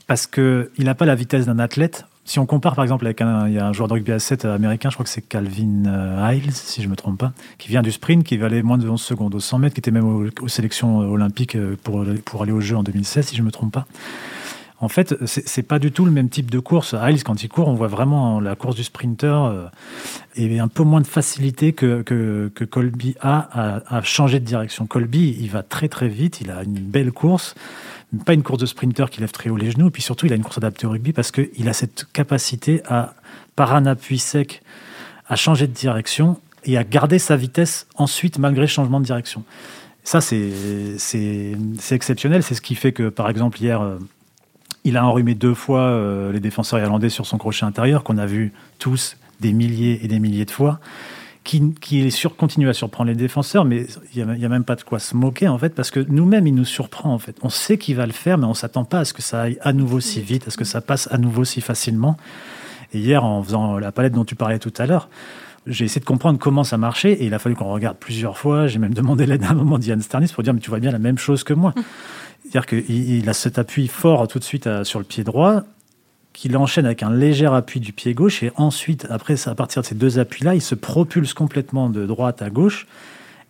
parce 0.07 0.25
qu'il 0.25 0.69
n'a 0.79 0.95
pas 0.95 1.05
la 1.05 1.15
vitesse 1.15 1.45
d'un 1.45 1.59
athlète 1.59 2.05
si 2.25 2.39
on 2.39 2.47
compare 2.47 2.73
par 2.73 2.83
exemple 2.83 3.05
avec 3.05 3.21
un, 3.21 3.47
il 3.47 3.53
y 3.53 3.59
a 3.59 3.67
un 3.67 3.71
joueur 3.71 3.87
de 3.87 3.93
rugby 3.93 4.11
à 4.11 4.19
7 4.19 4.45
américain, 4.45 4.89
je 4.89 4.95
crois 4.95 5.03
que 5.03 5.11
c'est 5.11 5.21
Calvin 5.21 5.85
euh, 5.85 6.31
Hiles, 6.31 6.51
si 6.51 6.81
je 6.81 6.87
ne 6.87 6.91
me 6.91 6.95
trompe 6.95 7.19
pas, 7.19 7.33
qui 7.59 7.69
vient 7.69 7.83
du 7.83 7.91
sprint, 7.91 8.23
qui 8.23 8.37
valait 8.37 8.63
moins 8.63 8.79
de 8.79 8.89
11 8.89 8.99
secondes 8.99 9.35
au 9.35 9.39
100 9.39 9.59
mètres, 9.59 9.75
qui 9.75 9.79
était 9.79 9.91
même 9.91 10.07
aux, 10.41 10.47
sélections 10.47 10.97
olympiques 10.97 11.55
euh, 11.55 11.77
pour, 11.83 12.01
aller 12.41 12.51
aux 12.51 12.61
Jeux 12.61 12.77
en 12.77 12.83
2016, 12.83 13.27
si 13.27 13.35
je 13.35 13.41
ne 13.41 13.45
me 13.45 13.51
trompe 13.51 13.71
pas. 13.71 13.85
En 14.79 14.89
fait, 14.89 15.15
c'est 15.25 15.63
pas 15.63 15.79
du 15.79 15.91
tout 15.91 16.03
le 16.03 16.11
même 16.11 16.27
type 16.27 16.51
de 16.51 16.59
course. 16.59 16.95
Hiles, 17.01 17.23
quand 17.23 17.41
il 17.43 17.47
court, 17.47 17.69
on 17.69 17.75
voit 17.75 17.87
vraiment 17.87 18.41
la 18.41 18.55
course 18.55 18.75
du 18.75 18.83
sprinter 18.83 19.45
euh, 19.45 19.67
et 20.35 20.59
un 20.59 20.67
peu 20.67 20.83
moins 20.83 20.99
de 20.99 21.07
facilité 21.07 21.71
que, 21.71 22.01
que, 22.01 22.63
Colby 22.65 23.15
a 23.21 23.85
à, 23.87 24.01
changer 24.01 24.39
de 24.39 24.45
direction. 24.45 24.85
Colby, 24.85 25.37
il 25.39 25.49
va 25.49 25.63
très 25.63 25.87
très 25.87 26.09
vite, 26.09 26.41
il 26.41 26.51
a 26.51 26.63
une 26.63 26.79
belle 26.79 27.13
course 27.13 27.55
pas 28.25 28.33
une 28.33 28.43
course 28.43 28.59
de 28.59 28.65
sprinter 28.65 29.09
qui 29.09 29.21
lève 29.21 29.31
très 29.31 29.49
haut 29.49 29.57
les 29.57 29.71
genoux, 29.71 29.87
et 29.87 29.91
puis 29.91 30.01
surtout, 30.01 30.25
il 30.25 30.33
a 30.33 30.35
une 30.35 30.43
course 30.43 30.57
adaptée 30.57 30.87
au 30.87 30.91
rugby 30.91 31.13
parce 31.13 31.31
qu'il 31.31 31.67
a 31.67 31.73
cette 31.73 32.05
capacité 32.13 32.81
à, 32.85 33.13
par 33.55 33.75
un 33.75 33.85
appui 33.85 34.19
sec, 34.19 34.61
à 35.27 35.35
changer 35.35 35.67
de 35.67 35.73
direction 35.73 36.39
et 36.63 36.77
à 36.77 36.83
garder 36.83 37.19
sa 37.19 37.35
vitesse 37.35 37.87
ensuite 37.95 38.39
malgré 38.39 38.61
le 38.61 38.67
changement 38.67 38.99
de 38.99 39.05
direction. 39.05 39.43
Ça, 40.03 40.21
c'est 40.21 40.51
exceptionnel. 41.91 42.43
C'est 42.43 42.53
ce 42.53 42.61
qui 42.61 42.75
fait 42.75 42.91
que, 42.91 43.09
par 43.09 43.29
exemple, 43.29 43.59
hier, 43.59 43.81
euh, 43.81 43.97
il 44.83 44.97
a 44.97 45.05
enrhumé 45.05 45.33
deux 45.33 45.55
fois 45.55 45.81
euh, 45.81 46.31
les 46.31 46.39
défenseurs 46.39 46.79
irlandais 46.79 47.09
sur 47.09 47.25
son 47.25 47.39
crochet 47.39 47.65
intérieur, 47.65 48.03
qu'on 48.03 48.19
a 48.19 48.27
vu 48.27 48.53
tous 48.77 49.17
des 49.39 49.51
milliers 49.51 49.99
et 50.03 50.07
des 50.07 50.19
milliers 50.19 50.45
de 50.45 50.51
fois 50.51 50.79
qui, 51.45 51.73
qui 51.75 52.11
sur, 52.11 52.35
continue 52.35 52.67
à 52.67 52.73
surprendre 52.73 53.09
les 53.09 53.15
défenseurs, 53.15 53.63
mais 53.63 53.85
il 54.13 54.25
n'y 54.25 54.45
a, 54.45 54.49
même 54.49 54.65
pas 54.65 54.75
de 54.75 54.81
quoi 54.81 54.99
se 54.99 55.15
moquer, 55.15 55.47
en 55.47 55.57
fait, 55.57 55.73
parce 55.73 55.91
que 55.91 55.99
nous-mêmes, 55.99 56.47
il 56.47 56.55
nous 56.55 56.65
surprend, 56.65 57.13
en 57.13 57.19
fait. 57.19 57.37
On 57.43 57.49
sait 57.49 57.77
qu'il 57.77 57.95
va 57.95 58.05
le 58.07 58.11
faire, 58.11 58.37
mais 58.37 58.45
on 58.45 58.49
ne 58.49 58.55
s'attend 58.55 58.83
pas 58.83 58.99
à 58.99 59.05
ce 59.05 59.13
que 59.13 59.21
ça 59.21 59.43
aille 59.43 59.57
à 59.61 59.71
nouveau 59.71 59.99
si 59.99 60.21
vite, 60.21 60.47
à 60.47 60.51
ce 60.51 60.57
que 60.57 60.65
ça 60.65 60.81
passe 60.81 61.07
à 61.11 61.19
nouveau 61.19 61.45
si 61.45 61.61
facilement. 61.61 62.17
Et 62.93 62.99
hier, 62.99 63.23
en 63.23 63.43
faisant 63.43 63.77
la 63.77 63.91
palette 63.91 64.13
dont 64.13 64.25
tu 64.25 64.35
parlais 64.35 64.57
tout 64.57 64.73
à 64.77 64.87
l'heure, 64.87 65.07
j'ai 65.67 65.85
essayé 65.85 66.01
de 66.01 66.05
comprendre 66.05 66.39
comment 66.39 66.63
ça 66.63 66.77
marchait, 66.77 67.13
et 67.13 67.25
il 67.25 67.33
a 67.35 67.39
fallu 67.39 67.55
qu'on 67.55 67.71
regarde 67.71 67.97
plusieurs 67.97 68.39
fois. 68.39 68.65
J'ai 68.65 68.79
même 68.79 68.95
demandé 68.95 69.27
l'aide 69.27 69.43
à 69.43 69.51
un 69.51 69.55
moment 69.55 69.77
d'Ian 69.77 70.01
Sternis 70.01 70.31
pour 70.33 70.43
dire, 70.43 70.53
mais 70.53 70.59
tu 70.59 70.71
vois 70.71 70.79
bien 70.79 70.91
la 70.91 70.99
même 70.99 71.19
chose 71.19 71.43
que 71.43 71.53
moi. 71.53 71.73
C'est-à-dire 72.41 72.65
qu'il 72.65 73.29
a 73.29 73.33
cet 73.33 73.59
appui 73.59 73.87
fort 73.87 74.27
tout 74.27 74.39
de 74.39 74.43
suite 74.43 74.65
euh, 74.67 74.83
sur 74.83 74.99
le 74.99 75.05
pied 75.05 75.23
droit, 75.23 75.63
qu'il 76.35 76.55
enchaîne 76.57 76.85
avec 76.85 77.01
un 77.01 77.11
léger 77.11 77.47
appui 77.47 77.79
du 77.79 77.93
pied 77.93 78.13
gauche 78.13 78.43
et 78.43 78.51
ensuite, 78.57 79.07
après, 79.09 79.35
à 79.47 79.55
partir 79.55 79.81
de 79.81 79.87
ces 79.87 79.95
deux 79.95 80.19
appuis-là, 80.19 80.53
il 80.53 80.61
se 80.61 80.75
propulse 80.75 81.33
complètement 81.33 81.89
de 81.89 82.05
droite 82.05 82.41
à 82.41 82.49
gauche 82.49 82.87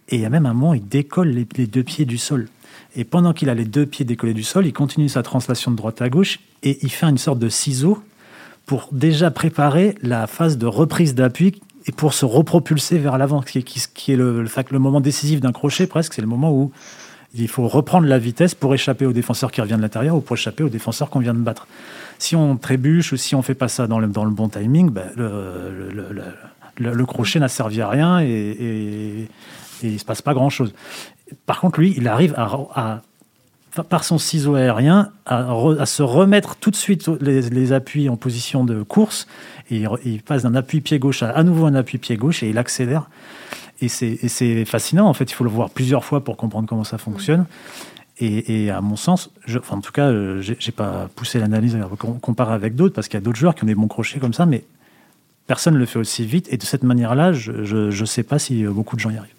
et 0.09 0.17
il 0.17 0.21
y 0.21 0.25
a 0.25 0.29
même 0.29 0.45
un 0.45 0.53
moment, 0.53 0.73
il 0.75 0.87
décolle 0.87 1.29
les, 1.29 1.65
deux 1.65 1.83
pieds 1.83 2.05
du 2.05 2.19
sol. 2.19 2.47
Et 2.95 3.03
pendant 3.03 3.33
qu'il 3.33 3.49
a 3.49 3.55
les 3.55 3.65
deux 3.65 3.87
pieds 3.87 4.05
décollés 4.05 4.35
du 4.35 4.43
sol, 4.43 4.67
il 4.67 4.73
continue 4.73 5.09
sa 5.09 5.23
translation 5.23 5.71
de 5.71 5.75
droite 5.75 6.01
à 6.01 6.09
gauche 6.09 6.39
et 6.61 6.77
il 6.83 6.91
fait 6.91 7.07
une 7.07 7.17
sorte 7.17 7.39
de 7.39 7.49
ciseau 7.49 8.01
pour 8.67 8.89
déjà 8.91 9.31
préparer 9.31 9.95
la 10.01 10.27
phase 10.27 10.57
de 10.57 10.67
reprise 10.67 11.15
d'appui 11.15 11.59
et 11.87 11.91
pour 11.91 12.13
se 12.13 12.25
repropulser 12.25 12.99
vers 12.99 13.17
l'avant, 13.17 13.41
qui, 13.41 13.63
qui, 13.63 14.11
est 14.11 14.15
le, 14.15 14.43
le, 14.43 14.49
le 14.71 14.79
moment 14.79 15.01
décisif 15.01 15.39
d'un 15.39 15.51
crochet 15.51 15.87
presque, 15.87 16.13
c'est 16.13 16.21
le 16.21 16.27
moment 16.27 16.51
où 16.51 16.71
il 17.33 17.47
faut 17.47 17.67
reprendre 17.67 18.07
la 18.07 18.17
vitesse 18.17 18.55
pour 18.55 18.73
échapper 18.73 19.05
au 19.05 19.13
défenseur 19.13 19.51
qui 19.51 19.59
revient 19.61 19.75
de 19.75 19.81
l'intérieur 19.81 20.15
ou 20.15 20.21
pour 20.21 20.35
échapper 20.35 20.63
au 20.63 20.69
défenseur 20.69 21.09
qu'on 21.09 21.19
vient 21.19 21.33
de 21.33 21.39
battre. 21.39 21.67
Si 22.19 22.35
on 22.35 22.57
trébuche 22.57 23.13
ou 23.13 23.17
si 23.17 23.35
on 23.35 23.41
fait 23.41 23.55
pas 23.55 23.67
ça 23.67 23.87
dans 23.87 23.99
le, 23.99 24.07
dans 24.07 24.25
le 24.25 24.31
bon 24.31 24.49
timing, 24.49 24.89
ben, 24.89 25.09
le, 25.17 27.05
crochet 27.05 27.39
n'a 27.39 27.47
servi 27.47 27.81
à 27.81 27.89
rien 27.89 28.19
et, 28.19 28.27
et, 28.27 29.21
et 29.83 29.87
il 29.87 29.99
se 29.99 30.05
passe 30.05 30.21
pas 30.21 30.33
grand-chose. 30.33 30.73
Par 31.45 31.59
contre, 31.59 31.79
lui, 31.79 31.93
il 31.97 32.07
arrive 32.07 32.35
par 33.89 34.03
son 34.03 34.17
ciseau 34.17 34.55
aérien, 34.55 35.11
à, 35.25 35.85
se 35.85 36.03
remettre 36.03 36.55
tout 36.55 36.71
de 36.71 36.75
suite 36.75 37.07
les, 37.19 37.73
appuis 37.73 38.09
en 38.09 38.15
position 38.15 38.63
de 38.63 38.83
course. 38.83 39.27
Et 39.71 39.85
il, 40.05 40.21
passe 40.21 40.43
d'un 40.43 40.55
appui 40.55 40.81
pied 40.81 40.99
gauche 40.99 41.23
à 41.23 41.43
nouveau 41.43 41.65
un 41.65 41.75
appui 41.75 41.97
pied 41.97 42.15
gauche 42.15 42.43
et 42.43 42.49
il 42.49 42.57
accélère. 42.57 43.09
Et 43.81 43.89
c'est 43.89 44.65
fascinant, 44.65 45.07
en 45.07 45.13
fait, 45.13 45.25
il 45.25 45.33
faut 45.33 45.43
le 45.43 45.49
voir 45.49 45.69
plusieurs 45.69 46.05
fois 46.05 46.23
pour 46.23 46.37
comprendre 46.37 46.67
comment 46.67 46.85
ça 46.85 46.97
fonctionne. 46.97 47.45
Et, 48.19 48.69
à 48.69 48.79
mon 48.79 48.95
sens, 48.95 49.29
je, 49.45 49.59
enfin, 49.59 49.75
en 49.75 49.81
tout 49.81 49.91
cas, 49.91 50.07
euh, 50.07 50.41
j'ai 50.41 50.71
pas 50.71 51.09
poussé 51.15 51.37
l'analyse 51.37 51.75
à 51.75 51.89
comparer 52.21 52.53
avec 52.53 52.75
d'autres, 52.75 52.95
parce 52.95 53.09
qu'il 53.09 53.17
y 53.17 53.21
a 53.21 53.23
d'autres 53.23 53.37
joueurs 53.37 53.55
qui 53.55 53.63
ont 53.63 53.67
des 53.67 53.75
bons 53.75 53.89
crochets 53.89 54.19
comme 54.19 54.33
ça, 54.33 54.45
mais 54.45 54.63
personne 55.47 55.73
ne 55.73 55.79
le 55.79 55.85
fait 55.85 55.99
aussi 55.99 56.25
vite. 56.25 56.47
Et 56.49 56.57
de 56.57 56.63
cette 56.63 56.83
manière-là, 56.83 57.33
je 57.33 57.51
ne 57.51 58.05
sais 58.05 58.23
pas 58.23 58.39
si 58.39 58.65
euh, 58.65 58.71
beaucoup 58.71 58.95
de 58.95 59.01
gens 59.01 59.09
y 59.09 59.17
arrivent. 59.17 59.33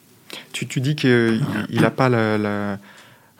Tu, 0.52 0.66
tu 0.66 0.80
dis 0.82 0.94
qu'il 0.94 1.40
n'a 1.70 1.90
pas 1.90 2.10
la, 2.10 2.78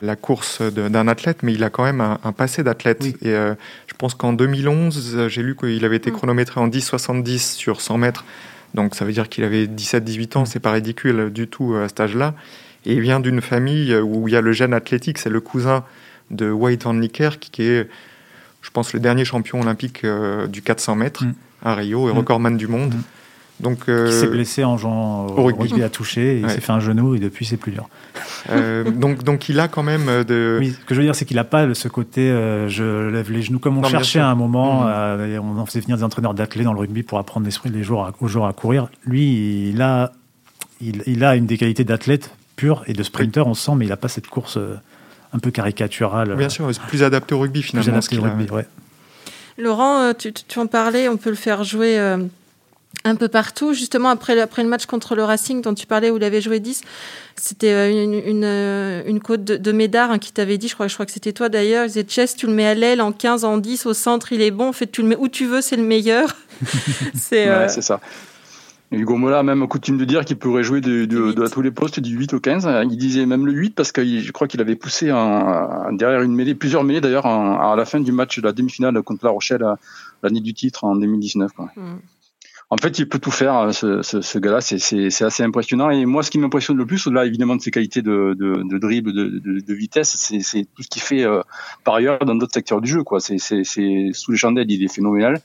la 0.00 0.16
course 0.16 0.62
d'un 0.62 1.06
athlète, 1.08 1.42
mais 1.42 1.52
il 1.52 1.62
a 1.64 1.70
quand 1.70 1.84
même 1.84 2.00
un, 2.00 2.32
passé 2.32 2.62
d'athlète. 2.62 3.04
Et 3.04 3.32
je 3.32 3.94
pense 3.98 4.14
qu'en 4.14 4.32
2011, 4.32 5.28
j'ai 5.28 5.42
lu 5.42 5.56
qu'il 5.56 5.84
avait 5.84 5.96
été 5.96 6.10
mm. 6.10 6.14
chronométré 6.14 6.60
en 6.60 6.68
10,70 6.68 7.56
sur 7.56 7.80
100 7.82 7.98
mètres. 7.98 8.24
Donc 8.76 8.94
ça 8.94 9.04
veut 9.04 9.12
dire 9.12 9.28
qu'il 9.28 9.42
avait 9.42 9.66
17-18 9.66 10.38
ans, 10.38 10.42
mm. 10.42 10.46
c'est 10.46 10.60
pas 10.60 10.70
ridicule 10.70 11.30
du 11.32 11.48
tout 11.48 11.74
à 11.74 11.88
cet 11.88 11.98
âge-là. 12.00 12.34
Et 12.84 12.92
il 12.92 13.00
vient 13.00 13.18
d'une 13.18 13.40
famille 13.40 13.92
où 13.96 14.28
il 14.28 14.34
y 14.34 14.36
a 14.36 14.40
le 14.40 14.52
gène 14.52 14.72
athlétique, 14.72 15.18
c'est 15.18 15.30
le 15.30 15.40
cousin 15.40 15.82
de 16.30 16.50
Wade 16.50 16.82
Van 16.84 16.94
Niekerk, 16.94 17.48
qui 17.50 17.62
est, 17.64 17.88
je 18.62 18.70
pense, 18.70 18.92
le 18.92 19.00
dernier 19.00 19.24
champion 19.24 19.60
olympique 19.60 20.06
du 20.48 20.62
400 20.62 20.94
mètres 20.94 21.24
mm. 21.24 21.34
à 21.64 21.74
Rio 21.74 22.08
et 22.08 22.12
recordman 22.12 22.56
du 22.56 22.68
monde. 22.68 22.94
Donc, 23.60 23.88
euh, 23.88 24.10
s'est 24.10 24.26
blessé 24.26 24.64
en 24.64 24.76
jouant 24.76 25.26
au, 25.26 25.44
rugby. 25.44 25.82
à 25.82 25.88
toucher, 25.88 26.40
il 26.40 26.50
s'est 26.50 26.60
fait 26.60 26.72
un 26.72 26.80
genou 26.80 27.14
et 27.14 27.18
depuis 27.18 27.46
c'est 27.46 27.56
plus 27.56 27.72
dur. 27.72 27.88
Euh, 28.50 28.90
donc, 28.90 29.24
donc 29.24 29.48
il 29.48 29.58
a 29.60 29.68
quand 29.68 29.82
même 29.82 30.08
euh, 30.08 30.24
de. 30.24 30.58
Oui, 30.60 30.76
ce 30.78 30.84
que 30.84 30.94
je 30.94 31.00
veux 31.00 31.06
dire, 31.06 31.14
c'est 31.14 31.24
qu'il 31.24 31.36
n'a 31.36 31.44
pas 31.44 31.72
ce 31.74 31.88
côté 31.88 32.28
je 32.68 33.08
lève 33.08 33.30
les 33.32 33.42
genoux 33.42 33.58
comme 33.58 33.78
on 33.78 33.82
cherchait 33.84 34.18
à 34.18 34.28
un 34.28 34.34
moment. 34.34 34.82
Mhm. 34.82 35.40
on 35.42 35.58
en 35.58 35.66
faisait 35.66 35.80
venir 35.80 35.96
des 35.96 36.02
entraîneurs 36.02 36.34
d'athlètes 36.34 36.64
dans 36.64 36.72
le 36.72 36.80
rugby 36.80 37.02
pour 37.02 37.18
apprendre 37.18 37.46
les, 37.46 37.70
les 37.70 37.82
joueurs 37.82 38.06
à, 38.06 38.12
aux 38.20 38.28
joueurs 38.28 38.46
à 38.46 38.52
courir. 38.52 38.88
Lui, 39.04 39.70
il 39.70 39.80
a, 39.80 40.12
il, 40.80 41.24
a 41.24 41.36
une 41.36 41.46
des 41.46 41.56
qualités 41.56 41.84
d'athlète 41.84 42.32
pur 42.56 42.82
et 42.86 42.92
de 42.92 43.02
sprinter, 43.02 43.46
on 43.46 43.54
sent, 43.54 43.72
mais 43.76 43.86
il 43.86 43.88
n'a 43.88 43.96
pas 43.96 44.08
cette 44.08 44.26
course 44.26 44.58
un 45.32 45.38
peu 45.38 45.50
caricaturale. 45.50 46.34
Bien 46.36 46.48
sûr, 46.50 46.68
plus 46.88 47.02
adapté 47.02 47.34
au 47.34 47.40
rugby 47.40 47.62
finalement. 47.62 47.84
Plus 47.84 47.96
adapté 47.96 48.18
au 48.18 48.22
rugby, 48.22 48.50
ouais. 48.50 48.66
Laurent, 49.58 50.12
tu, 50.12 50.34
tu, 50.34 50.58
en 50.58 50.66
parlais, 50.66 51.08
on 51.08 51.16
peut 51.16 51.30
le 51.30 51.36
faire 51.36 51.64
jouer 51.64 51.98
un 53.06 53.14
peu 53.14 53.28
partout. 53.28 53.72
Justement, 53.72 54.08
après, 54.08 54.38
après 54.38 54.62
le 54.62 54.68
match 54.68 54.86
contre 54.86 55.14
le 55.14 55.24
Racing 55.24 55.62
dont 55.62 55.74
tu 55.74 55.86
parlais, 55.86 56.10
où 56.10 56.16
il 56.16 56.24
avait 56.24 56.40
joué 56.40 56.60
10, 56.60 56.82
c'était 57.36 57.72
euh, 57.72 57.90
une, 57.90 58.14
une, 58.14 58.44
euh, 58.44 59.02
une 59.06 59.20
côte 59.20 59.44
de, 59.44 59.72
Médard 59.72 60.10
hein, 60.10 60.18
qui 60.18 60.32
t'avait 60.32 60.58
dit, 60.58 60.68
je 60.68 60.74
crois, 60.74 60.88
je 60.88 60.94
crois 60.94 61.06
que 61.06 61.12
c'était 61.12 61.32
toi 61.32 61.48
d'ailleurs, 61.48 61.84
il 61.84 61.88
disait 61.88 62.06
Chess, 62.06 62.34
tu 62.34 62.46
le 62.46 62.52
mets 62.52 62.66
à 62.66 62.74
l'aile, 62.74 63.00
en 63.00 63.12
15, 63.12 63.44
en 63.44 63.58
10, 63.58 63.86
au 63.86 63.94
centre, 63.94 64.32
il 64.32 64.42
est 64.42 64.50
bon. 64.50 64.68
En 64.68 64.72
fait, 64.72 64.90
tu 64.90 65.02
le 65.02 65.08
mets 65.08 65.16
où 65.18 65.28
tu 65.28 65.46
veux, 65.46 65.60
c'est 65.60 65.76
le 65.76 65.82
meilleur. 65.82 66.36
c'est 67.14 67.48
euh, 67.48 67.68
ça. 67.68 68.00
Hugo 68.92 69.16
Mola 69.16 69.40
a 69.40 69.42
même 69.42 69.66
coutume 69.66 69.98
de 69.98 70.04
dire 70.04 70.24
qu'il 70.24 70.36
pourrait 70.36 70.62
jouer 70.62 70.80
de, 70.80 71.06
de, 71.06 71.44
à 71.44 71.48
tous 71.50 71.60
les 71.60 71.72
postes 71.72 71.98
du 71.98 72.16
8 72.16 72.34
au 72.34 72.40
15. 72.40 72.68
Il 72.88 72.96
disait 72.96 73.26
même 73.26 73.44
le 73.44 73.52
8 73.52 73.74
parce 73.74 73.90
que 73.90 74.04
je 74.04 74.30
crois 74.30 74.46
qu'il 74.46 74.60
avait 74.60 74.76
poussé 74.76 75.06
derrière 75.06 76.22
une 76.22 76.34
mêlée, 76.34 76.54
plusieurs 76.54 76.84
mêlées 76.84 77.00
d'ailleurs 77.00 77.26
à 77.26 77.74
la 77.76 77.84
fin 77.84 77.98
du 77.98 78.12
match 78.12 78.38
de 78.38 78.44
la 78.44 78.52
demi-finale 78.52 79.02
contre 79.02 79.24
La 79.24 79.32
Rochelle 79.32 79.64
l'année 80.22 80.40
du 80.40 80.54
titre 80.54 80.84
en 80.84 80.94
2019. 80.94 81.50
Quoi. 81.52 81.68
Mm 81.76 81.96
en 82.68 82.76
fait, 82.78 82.98
il 82.98 83.08
peut 83.08 83.20
tout 83.20 83.30
faire, 83.30 83.56
euh, 83.56 83.70
ce, 83.70 84.02
ce, 84.02 84.20
ce 84.20 84.38
gars-là. 84.38 84.60
C'est 84.60 85.22
assez 85.22 85.42
impressionnant. 85.42 85.90
Et 85.90 86.04
moi, 86.04 86.22
ce 86.24 86.30
qui 86.30 86.38
m'impressionne 86.38 86.76
le 86.76 86.86
plus, 86.86 87.06
au-delà 87.06 87.24
évidemment 87.24 87.54
de 87.54 87.62
ses 87.62 87.70
qualités 87.70 88.02
de, 88.02 88.34
de, 88.36 88.62
de 88.68 88.78
dribble, 88.78 89.12
de, 89.12 89.38
de, 89.38 89.60
de 89.60 89.74
vitesse, 89.74 90.16
c'est 90.16 90.66
tout 90.74 90.82
ce 90.82 90.88
qu'il 90.88 91.02
fait 91.02 91.24
euh, 91.24 91.42
par 91.84 91.94
ailleurs 91.94 92.18
dans 92.24 92.34
d'autres 92.34 92.54
secteurs 92.54 92.80
du 92.80 92.90
jeu. 92.90 93.04
Quoi. 93.04 93.20
C'est 93.20 93.38
sous 93.38 94.30
les 94.32 94.36
chandelles, 94.36 94.70
il 94.70 94.82
est 94.82 94.92
phénoménal. 94.92 95.40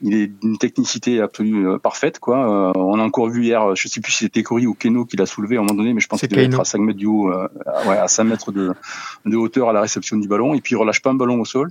Il 0.00 0.14
est 0.14 0.28
d'une 0.28 0.58
technicité 0.58 1.20
absolue 1.20 1.66
euh, 1.66 1.78
parfaite. 1.78 2.18
Quoi. 2.18 2.72
on 2.76 3.00
a 3.00 3.02
encore 3.02 3.30
vu 3.30 3.44
hier, 3.44 3.74
je 3.74 3.88
sais 3.88 4.00
plus 4.02 4.12
si 4.12 4.24
c'était 4.24 4.42
Cory 4.42 4.66
ou 4.66 4.74
Keno 4.74 5.06
qui 5.06 5.16
l'a 5.16 5.26
soulevé 5.26 5.56
à 5.56 5.60
un 5.60 5.62
moment 5.62 5.74
donné, 5.74 5.94
mais 5.94 6.00
je 6.00 6.06
pense 6.06 6.20
qu'il 6.20 6.28
devait 6.28 6.44
être 6.44 6.60
à 6.60 6.64
5 6.64 6.78
mètres 6.80 6.98
du 6.98 7.06
haut, 7.06 7.32
ouais, 7.32 7.96
à 7.96 8.08
5 8.08 8.24
mètres 8.24 8.52
de, 8.52 8.72
de 9.24 9.36
hauteur 9.36 9.70
à 9.70 9.72
la 9.72 9.80
réception 9.80 10.18
du 10.18 10.28
ballon. 10.28 10.52
Et 10.52 10.60
puis 10.60 10.74
il 10.74 10.76
relâche 10.76 11.00
pas 11.00 11.10
un 11.10 11.14
ballon 11.14 11.40
au 11.40 11.46
sol. 11.46 11.70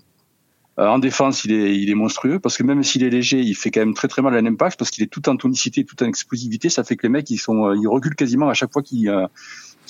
Euh, 0.81 0.87
en 0.87 0.97
défense, 0.97 1.45
il 1.45 1.89
est, 1.89 1.93
monstrueux 1.93 2.39
parce 2.39 2.57
que 2.57 2.63
même 2.63 2.81
s'il 2.81 3.03
est 3.03 3.09
léger, 3.09 3.39
il 3.39 3.53
fait 3.53 3.69
quand 3.69 3.81
même 3.81 3.93
très 3.93 4.07
très 4.07 4.23
mal 4.23 4.35
à 4.35 4.41
l'impact 4.41 4.79
parce 4.79 4.89
qu'il 4.89 5.03
est 5.03 5.07
tout 5.07 5.29
en 5.29 5.37
tonicité, 5.37 5.85
tout 5.85 6.01
en 6.01 6.07
explosivité. 6.07 6.69
Ça 6.69 6.83
fait 6.83 6.95
que 6.95 7.03
les 7.03 7.09
mecs, 7.09 7.29
ils 7.29 7.37
sont, 7.37 7.67
euh, 7.67 7.77
ils 7.79 7.87
reculent 7.87 8.15
quasiment 8.15 8.49
à 8.49 8.55
chaque 8.55 8.73
fois 8.73 8.81
qu'ils 8.81 9.07
euh, 9.09 9.27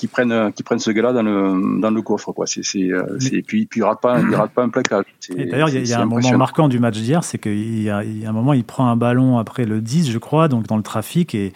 qui 0.01 0.07
prennent 0.07 0.31
euh, 0.31 0.49
qui 0.49 0.63
prennent 0.63 0.79
ce 0.79 0.89
gars-là 0.89 1.13
dans 1.13 1.21
le 1.21 1.79
dans 1.79 1.91
le 1.91 2.01
coffre 2.01 2.31
quoi. 2.31 2.47
C'est 2.47 2.63
c'est 2.63 2.91
euh, 2.91 3.19
puis 3.45 3.67
puis 3.67 3.81
il 3.81 3.83
rate 3.83 4.01
pas 4.01 4.19
il 4.19 4.33
rate 4.33 4.49
pas 4.49 4.63
un 4.63 4.69
plaquage 4.69 5.05
d'ailleurs 5.29 5.69
il 5.69 5.87
y 5.87 5.93
a, 5.93 6.01
un 6.01 6.05
moment 6.05 6.37
marquant 6.39 6.67
du 6.67 6.79
match 6.79 6.95
d'hier 6.95 7.23
c'est 7.23 7.37
qu'il 7.37 7.83
y, 7.83 7.87
a, 7.87 8.03
il 8.03 8.23
y 8.23 8.25
a 8.25 8.29
un 8.29 8.33
moment 8.33 8.53
il 8.53 8.63
prend 8.63 8.89
un 8.89 8.95
ballon 8.95 9.37
après 9.37 9.65
le 9.65 9.79
10 9.79 10.09
je 10.09 10.17
crois 10.17 10.47
donc 10.47 10.65
dans 10.65 10.77
le 10.77 10.81
trafic 10.81 11.35
et 11.35 11.53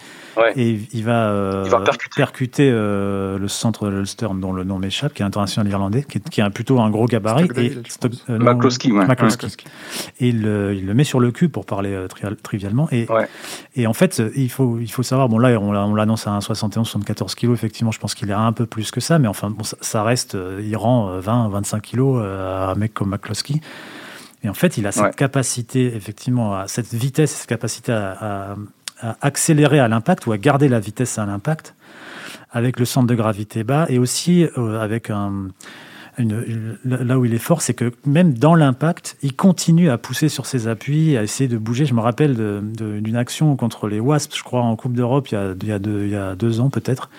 et 0.54 0.78
il 0.92 1.02
va, 1.02 1.30
euh, 1.30 1.62
il 1.64 1.70
va 1.70 1.82
percuter, 2.14 2.70
le 2.70 3.48
centre 3.48 3.86
de 3.86 3.96
l'Ulster 3.96 4.28
dont 4.36 4.52
le 4.52 4.62
nom 4.62 4.78
m'échappe 4.78 5.12
qui 5.12 5.22
est 5.22 5.24
international 5.24 5.68
irlandais 5.68 6.04
qui 6.04 6.18
est, 6.18 6.28
qui 6.28 6.40
a 6.40 6.48
plutôt 6.50 6.78
un 6.78 6.90
gros 6.90 7.06
gabarit. 7.06 7.48
Et 7.56 7.72
McCloskey 8.28 8.92
ouais. 8.92 9.06
et 10.20 10.28
il, 10.28 10.36
il, 10.36 10.86
le 10.86 10.94
met 10.94 11.04
sur 11.04 11.18
le 11.18 11.32
cul 11.32 11.48
pour 11.48 11.66
parler 11.66 12.06
trivialement. 12.44 12.88
Et 12.92 13.08
et 13.74 13.88
en 13.88 13.92
fait 13.92 14.22
il 14.36 14.50
faut 14.50 14.78
il 14.78 14.90
faut 14.92 15.02
savoir 15.02 15.28
bon 15.28 15.38
là 15.38 15.58
on 15.58 15.94
l'annonce 15.94 16.28
à 16.28 16.40
71 16.40 16.86
74 16.86 17.34
kilos 17.34 17.58
effectivement 17.58 17.90
je 17.90 17.98
pense 17.98 18.14
qu'il 18.14 18.30
est 18.30 18.35
un 18.40 18.52
peu 18.52 18.66
plus 18.66 18.90
que 18.90 19.00
ça, 19.00 19.18
mais 19.18 19.28
enfin, 19.28 19.50
bon, 19.50 19.62
ça, 19.64 20.02
reste, 20.02 20.34
euh, 20.34 20.62
il 20.64 20.76
rend 20.76 21.18
20, 21.18 21.48
25 21.48 21.82
kilos 21.82 22.20
euh, 22.22 22.66
à 22.66 22.72
un 22.72 22.74
mec 22.74 22.94
comme 22.94 23.10
McCloskey. 23.10 23.60
Et 24.42 24.48
en 24.48 24.54
fait, 24.54 24.78
il 24.78 24.86
a 24.86 24.92
cette 24.92 25.16
capacité, 25.16 25.94
effectivement, 25.94 26.56
à 26.56 26.68
cette 26.68 26.92
vitesse, 26.94 27.32
cette 27.32 27.48
capacité 27.48 27.92
à, 27.92 28.54
accélérer 29.20 29.80
à 29.80 29.88
l'impact 29.88 30.26
ou 30.26 30.32
à 30.32 30.38
garder 30.38 30.68
la 30.68 30.80
vitesse 30.80 31.18
à 31.18 31.26
l'impact 31.26 31.74
avec 32.50 32.78
le 32.78 32.86
centre 32.86 33.06
de 33.06 33.14
gravité 33.14 33.64
bas 33.64 33.86
et 33.90 33.98
aussi 33.98 34.46
euh, 34.56 34.80
avec 34.80 35.10
un, 35.10 35.48
là 36.18 37.18
où 37.18 37.24
il 37.24 37.34
est 37.34 37.38
fort, 37.38 37.60
c'est 37.60 37.74
que 37.74 37.92
même 38.06 38.34
dans 38.34 38.54
l'impact, 38.54 39.16
il 39.22 39.34
continue 39.34 39.90
à 39.90 39.98
pousser 39.98 40.28
sur 40.28 40.46
ses 40.46 40.68
appuis, 40.68 41.16
à 41.16 41.22
essayer 41.22 41.48
de 41.48 41.58
bouger. 41.58 41.84
Je 41.84 41.94
me 41.94 42.00
rappelle 42.00 42.36
d'une 42.36 43.16
action 43.16 43.54
contre 43.56 43.88
les 43.88 44.00
Wasps, 44.00 44.36
je 44.36 44.42
crois, 44.42 44.62
en 44.62 44.76
Coupe 44.76 44.94
d'Europe, 44.94 45.28
il 45.30 45.68
y 45.68 45.72
a 45.72 46.34
deux 46.34 46.60
ans 46.60 46.70
peut-être, 46.70 47.10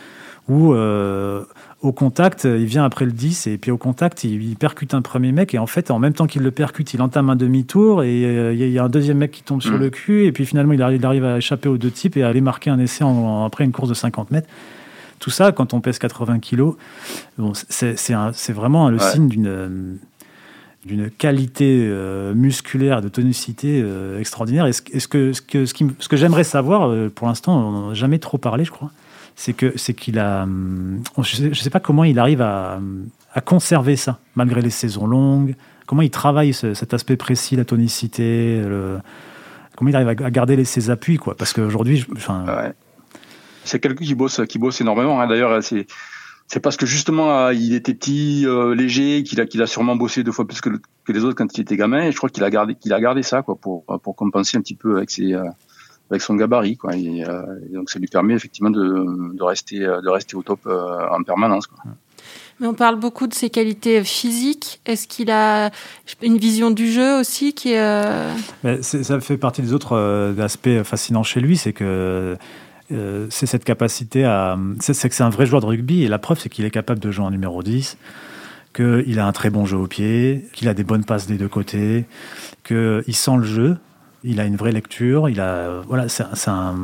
où 0.50 0.74
euh, 0.74 1.44
au 1.82 1.92
contact, 1.92 2.46
il 2.46 2.66
vient 2.66 2.86
après 2.86 3.06
le 3.06 3.12
10 3.12 3.48
et 3.48 3.58
puis 3.58 3.70
au 3.72 3.78
contact, 3.78 4.24
il, 4.24 4.56
percute 4.56 4.94
un 4.94 5.02
premier 5.02 5.32
mec 5.32 5.54
et 5.54 5.60
en 5.60 5.68
fait, 5.68 5.92
en 5.92 6.00
même 6.00 6.14
temps 6.14 6.26
qu'il 6.26 6.42
le 6.42 6.52
percute, 6.52 6.94
il 6.94 7.02
entame 7.02 7.30
un 7.30 7.36
demi-tour 7.36 8.04
et 8.04 8.24
euh, 8.26 8.54
il 8.54 8.70
y, 8.70 8.80
a 8.80 8.84
un 8.84 8.90
deuxième 8.90 9.18
mec 9.18 9.32
qui 9.32 9.44
tombe 9.44 9.62
sur 9.62 9.74
mm. 9.74 9.80
le 9.80 9.90
cul 9.90 10.26
et 10.26 10.32
puis 10.32 10.46
finalement, 10.46 10.74
il 10.74 10.82
arrive, 10.82 11.26
à 11.26 11.38
échapper 11.38 11.68
aux 11.70 11.78
deux 11.78 11.92
types 11.92 12.16
et 12.18 12.24
à 12.24 12.30
aller 12.30 12.42
marquer 12.42 12.70
un 12.70 12.80
essai 12.80 13.04
après 13.46 13.66
une 13.66 13.72
course 13.72 13.90
de 13.90 13.94
50 13.94 14.32
mètres. 14.32 14.48
Tout 15.20 15.32
ça, 15.32 15.52
quand 15.52 15.74
on 15.74 15.82
pèse 15.82 16.00
80 16.00 16.40
kilos, 16.40 16.76
bon, 17.38 17.52
c'est 17.54 18.54
vraiment 18.54 18.90
le 18.90 19.00
signe 19.00 19.28
d'une 19.28 20.00
d'une 20.86 21.10
qualité 21.10 21.86
euh, 21.86 22.34
musculaire, 22.34 23.02
de 23.02 23.10
tonicité 23.10 23.84
extraordinaire. 24.18 24.68
Et 24.68 24.72
ce, 24.72 24.82
que, 24.82 25.34
ce 25.34 25.42
que, 25.42 25.66
ce, 25.66 26.08
que 26.08 26.16
j'aimerais 26.16 26.46
savoir, 26.46 26.96
pour 27.10 27.28
l'instant, 27.28 27.60
on 27.60 27.72
n'en 27.72 27.90
a 27.90 27.94
jamais 27.94 28.20
trop 28.20 28.38
parlé, 28.38 28.64
je 28.64 28.72
crois, 28.72 28.92
c'est 29.38 29.54
que 29.54 29.78
c'est 29.78 29.94
qu'il 29.94 30.20
a, 30.20 30.44
hum, 30.44 31.02
je 31.20 31.44
ne 31.44 31.54
sais, 31.54 31.70
pas 31.70 31.80
comment 31.80 32.04
il 32.04 32.20
arrive 32.20 32.42
à, 32.42 32.82
à, 33.34 33.40
conserver 33.40 33.96
ça 33.96 34.20
malgré 34.36 34.62
les 34.62 34.72
saisons 34.72 35.06
longues. 35.06 35.56
Comment 35.86 36.02
il 36.02 36.10
travaille 36.10 36.54
cet 36.54 36.94
aspect 36.94 37.16
précis, 37.16 37.56
la 37.56 37.64
tonicité, 37.64 38.62
comment 39.78 39.90
il 39.90 39.96
arrive 39.96 40.10
à 40.10 40.32
garder 40.32 40.66
ses 40.66 40.90
appuis, 40.90 41.18
quoi. 41.18 41.38
Parce 41.38 41.54
qu'aujourd'hui. 41.54 42.06
C'est 43.64 43.80
quelqu'un 43.80 44.04
qui 44.04 44.16
bosse, 44.16 44.42
qui 44.50 44.60
bosse 44.60 44.82
énormément. 44.82 45.22
Hein. 45.22 45.28
D'ailleurs, 45.28 45.64
c'est 45.64 45.88
c'est 46.48 46.62
parce 46.62 46.78
que 46.78 46.86
justement 46.86 47.30
euh, 47.32 47.54
il 47.54 47.76
était 47.76 47.94
petit, 47.94 48.46
euh, 48.46 48.74
léger, 48.74 49.24
qu'il 49.24 49.40
a 49.42 49.46
qu'il 49.46 49.62
a 49.62 49.68
sûrement 49.68 49.98
bossé 49.98 50.24
deux 50.24 50.32
fois 50.32 50.48
plus 50.48 50.62
que, 50.62 50.70
que, 51.04 51.12
les 51.12 51.26
autres 51.26 51.36
quand 51.36 51.58
il 51.58 51.62
était 51.62 51.76
gamin. 51.76 52.06
Et 52.06 52.12
je 52.12 52.18
crois 52.18 52.30
qu'il 52.30 52.44
a 52.44 52.50
gardé 52.50 52.76
qu'il 52.76 52.94
a 52.94 53.00
gardé 53.00 53.22
ça 53.22 53.44
quoi 53.44 53.56
pour 53.56 53.86
pour 54.02 54.16
compenser 54.16 54.58
un 54.58 54.62
petit 54.62 54.76
peu 54.76 54.98
avec 54.98 55.12
ses 55.12 55.34
euh, 55.34 55.44
avec 56.10 56.22
son 56.22 56.36
gabarit 56.36 56.78
quoi. 56.78 56.94
Euh, 56.94 57.60
et, 57.70 57.74
donc 57.74 57.90
ça 57.90 58.00
lui 58.00 58.08
permet 58.08 58.34
effectivement 58.34 58.70
de, 58.70 59.36
de 59.36 59.44
rester 59.44 59.80
de 59.80 60.10
rester 60.10 60.36
au 60.36 60.44
top 60.44 60.60
euh, 60.68 61.08
en 61.12 61.24
permanence. 61.24 61.68
Quoi. 61.68 61.80
Mais 62.60 62.68
on 62.68 62.74
parle 62.74 62.96
beaucoup 62.96 63.28
de 63.28 63.34
ses 63.34 63.50
qualités 63.50 64.04
physiques. 64.04 64.82
Est-ce 64.86 65.08
qu'il 65.08 65.30
a 65.30 65.70
une 66.24 66.38
vision 66.38 66.72
du 66.72 66.92
jeu 66.92 67.20
aussi 67.20 67.54
qui 67.54 67.74
est... 67.74 67.80
Euh, 67.80 68.34
ça 68.82 69.20
fait 69.20 69.38
partie 69.38 69.62
des 69.62 69.74
autres 69.74 70.36
aspects 70.40 70.82
fascinants 70.84 71.22
chez 71.22 71.40
lui, 71.40 71.56
c'est 71.56 71.74
que 71.74 72.36
c'est 72.90 73.46
cette 73.46 73.64
capacité 73.64 74.24
à... 74.26 74.58
C'est 74.80 75.08
que 75.08 75.14
c'est 75.14 75.24
un 75.24 75.30
vrai 75.30 75.46
joueur 75.46 75.62
de 75.62 75.68
rugby, 75.68 76.04
et 76.04 76.08
la 76.08 76.18
preuve, 76.18 76.40
c'est 76.40 76.50
qu'il 76.50 76.66
est 76.66 76.72
capable 76.72 77.00
de 77.00 77.12
jouer 77.12 77.26
en 77.26 77.32
numéro 77.32 77.62
10, 77.62 77.96
qu'il 78.74 79.20
a 79.20 79.28
un 79.28 79.32
très 79.34 79.52
bon 79.52 79.68
jeu 79.68 79.78
au 79.78 79.88
pied, 79.88 80.48
qu'il 80.54 80.68
a 80.68 80.74
des 80.74 80.84
bonnes 80.84 81.06
passes 81.06 81.28
des 81.28 81.38
deux 81.38 81.48
côtés, 81.48 82.06
qu'il 82.64 83.16
sent 83.16 83.38
le 83.38 83.44
jeu, 83.44 83.78
il 84.28 84.40
a 84.40 84.46
une 84.46 84.56
vraie 84.56 84.72
lecture. 84.72 85.30
Il 85.30 85.40
a, 85.40 85.82
voilà, 85.88 86.08
c'est 86.10 86.24
un, 86.50 86.76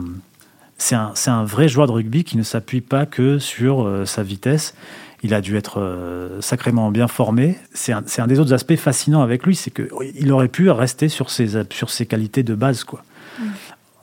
un, 0.91 1.13
un, 1.27 1.43
vrai 1.43 1.67
joueur 1.67 1.87
de 1.87 1.91
rugby 1.91 2.23
qui 2.23 2.37
ne 2.37 2.43
s'appuie 2.43 2.81
pas 2.81 3.05
que 3.05 3.39
sur 3.39 3.85
euh, 3.85 4.05
sa 4.05 4.23
vitesse. 4.23 4.75
Il 5.21 5.33
a 5.33 5.41
dû 5.41 5.55
être 5.55 5.79
euh, 5.79 6.41
sacrément 6.41 6.91
bien 6.91 7.07
formé. 7.07 7.57
C'est 7.73 7.93
un, 7.93 8.03
un, 8.17 8.27
des 8.27 8.39
autres 8.39 8.53
aspects 8.53 8.75
fascinants 8.75 9.21
avec 9.21 9.45
lui, 9.45 9.55
c'est 9.55 9.71
qu'il 9.71 10.31
aurait 10.31 10.49
pu 10.49 10.69
rester 10.69 11.07
sur 11.07 11.29
ses, 11.29 11.63
sur 11.71 11.89
ses 11.89 12.05
qualités 12.05 12.43
de 12.43 12.55
base. 12.55 12.83
Quoi. 12.83 13.03
Mm. 13.39 13.43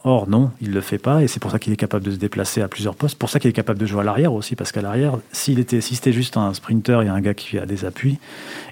Or, 0.02 0.26
non, 0.30 0.50
il 0.62 0.70
ne 0.70 0.75
le 0.75 0.80
fait 0.80 0.97
pas, 0.97 1.23
et 1.23 1.28
c'est 1.28 1.40
pour 1.40 1.50
ça 1.50 1.59
qu'il 1.59 1.75
est 1.75 1.76
capable 1.76 2.06
de 2.06 2.11
se 2.11 2.16
déplacer 2.16 2.62
à 2.62 2.68
plusieurs 2.68 2.94
postes. 2.94 3.18
pour 3.18 3.28
ça 3.28 3.38
qu'il 3.38 3.50
est 3.50 3.54
capable 3.54 3.78
de 3.78 3.85
jouer 3.85 4.00
à 4.00 4.04
l'arrière 4.04 4.32
aussi, 4.32 4.56
parce 4.56 4.73
qu'à 4.73 4.80
l'arrière, 4.80 5.18
s'il 5.30 5.59
était, 5.59 5.82
si 5.82 5.94
c'était 5.94 6.12
juste 6.12 6.38
un 6.38 6.54
sprinter 6.54 7.02
et 7.02 7.09
un 7.09 7.20
gars 7.20 7.35
qui 7.35 7.59
a 7.59 7.66
des 7.66 7.85
appuis, 7.85 8.18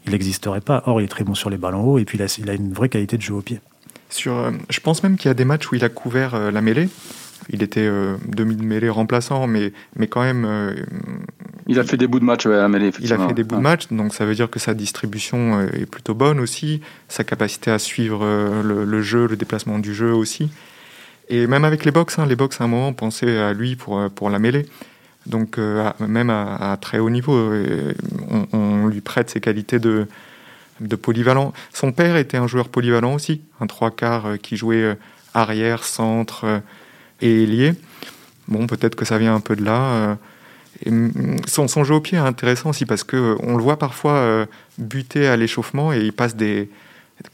il 0.06 0.12
n'existerait 0.12 0.62
pas. 0.62 0.82
Or, 0.86 1.02
il 1.02 1.04
est 1.04 1.08
très 1.08 1.24
bon 1.24 1.34
sur 1.34 1.50
les 1.50 1.58
ballons 1.58 1.84
hauts, 1.84 1.98
et 1.98 2.06
puis 2.06 2.16
il 2.16 2.22
a, 2.22 2.34
il 2.38 2.48
a 2.48 2.54
une 2.54 2.72
vraie 2.72 2.88
qualité 2.88 3.18
de 3.18 3.22
jeu 3.22 3.34
au 3.34 3.42
pied. 3.42 3.60
Sur, 4.08 4.38
euh, 4.38 4.50
je 4.70 4.80
pense 4.80 5.02
même 5.02 5.16
qu'il 5.16 5.28
y 5.28 5.30
a 5.30 5.34
des 5.34 5.44
matchs 5.44 5.70
où 5.70 5.74
il 5.74 5.84
a 5.84 5.88
couvert 5.88 6.34
euh, 6.34 6.50
la 6.50 6.60
mêlée. 6.60 6.88
Il 7.50 7.62
était 7.62 7.86
euh, 7.86 8.16
demi-mêlée 8.26 8.88
remplaçant, 8.88 9.46
mais, 9.46 9.72
mais 9.96 10.06
quand 10.06 10.22
même, 10.22 10.46
Il 11.66 11.78
a 11.78 11.84
fait 11.84 11.96
des 11.96 12.06
bouts 12.06 12.20
de 12.20 12.24
match 12.24 12.44
à 12.46 12.50
la 12.50 12.68
mêlée, 12.68 12.90
Il 13.00 13.12
a 13.12 13.26
fait 13.26 13.32
des 13.32 13.44
bouts 13.44 13.56
de 13.56 13.62
match, 13.62 13.88
donc 13.90 14.12
ça 14.12 14.26
veut 14.26 14.34
dire 14.34 14.50
que 14.50 14.58
sa 14.58 14.74
distribution 14.74 15.62
est 15.62 15.86
plutôt 15.86 16.14
bonne 16.14 16.40
aussi, 16.40 16.82
sa 17.08 17.24
capacité 17.24 17.70
à 17.70 17.78
suivre 17.78 18.22
le, 18.62 19.02
jeu, 19.02 19.26
le 19.26 19.36
déplacement 19.36 19.78
du 19.78 19.94
jeu 19.94 20.12
aussi. 20.12 20.50
Et 21.30 21.46
même 21.46 21.64
avec 21.64 21.86
les 21.86 21.90
box, 21.90 22.18
hein, 22.18 22.26
les 22.26 22.36
box 22.36 22.60
à 22.60 22.64
un 22.64 22.68
moment 22.68 22.92
pensaient 22.92 23.38
à 23.38 23.54
lui 23.54 23.76
pour, 23.76 24.10
pour 24.10 24.28
la 24.28 24.38
mêlée. 24.38 24.66
Donc 25.24 25.56
même 26.00 26.28
à, 26.28 26.76
très 26.78 26.98
haut 26.98 27.10
niveau, 27.10 27.50
on, 28.30 28.46
on, 28.52 28.86
lui 28.88 29.00
prête 29.00 29.30
ses 29.30 29.40
qualités 29.40 29.78
de, 29.78 30.06
de 30.80 30.96
polyvalent. 30.96 31.52
Son 31.72 31.92
père 31.92 32.16
était 32.16 32.36
un 32.36 32.46
joueur 32.46 32.68
polyvalent 32.68 33.14
aussi, 33.14 33.40
un 33.60 33.66
trois 33.66 33.90
quarts 33.90 34.26
euh, 34.26 34.36
qui 34.36 34.56
jouait 34.56 34.82
euh, 34.82 34.94
arrière, 35.34 35.84
centre 35.84 36.44
euh, 36.44 36.60
et 37.20 37.42
ailier. 37.42 37.74
Bon, 38.46 38.66
peut-être 38.66 38.94
que 38.94 39.04
ça 39.04 39.18
vient 39.18 39.34
un 39.34 39.40
peu 39.40 39.56
de 39.56 39.64
là. 39.64 40.16
Son, 41.46 41.68
son, 41.68 41.84
jeu 41.84 41.94
au 41.94 42.00
pied 42.00 42.16
est 42.16 42.20
intéressant 42.20 42.70
aussi 42.70 42.86
parce 42.86 43.04
que 43.04 43.36
on 43.40 43.56
le 43.56 43.62
voit 43.62 43.78
parfois 43.78 44.46
buter 44.78 45.26
à 45.26 45.36
l'échauffement 45.36 45.92
et 45.92 45.98
il 45.98 46.14
passe 46.14 46.34
des 46.34 46.70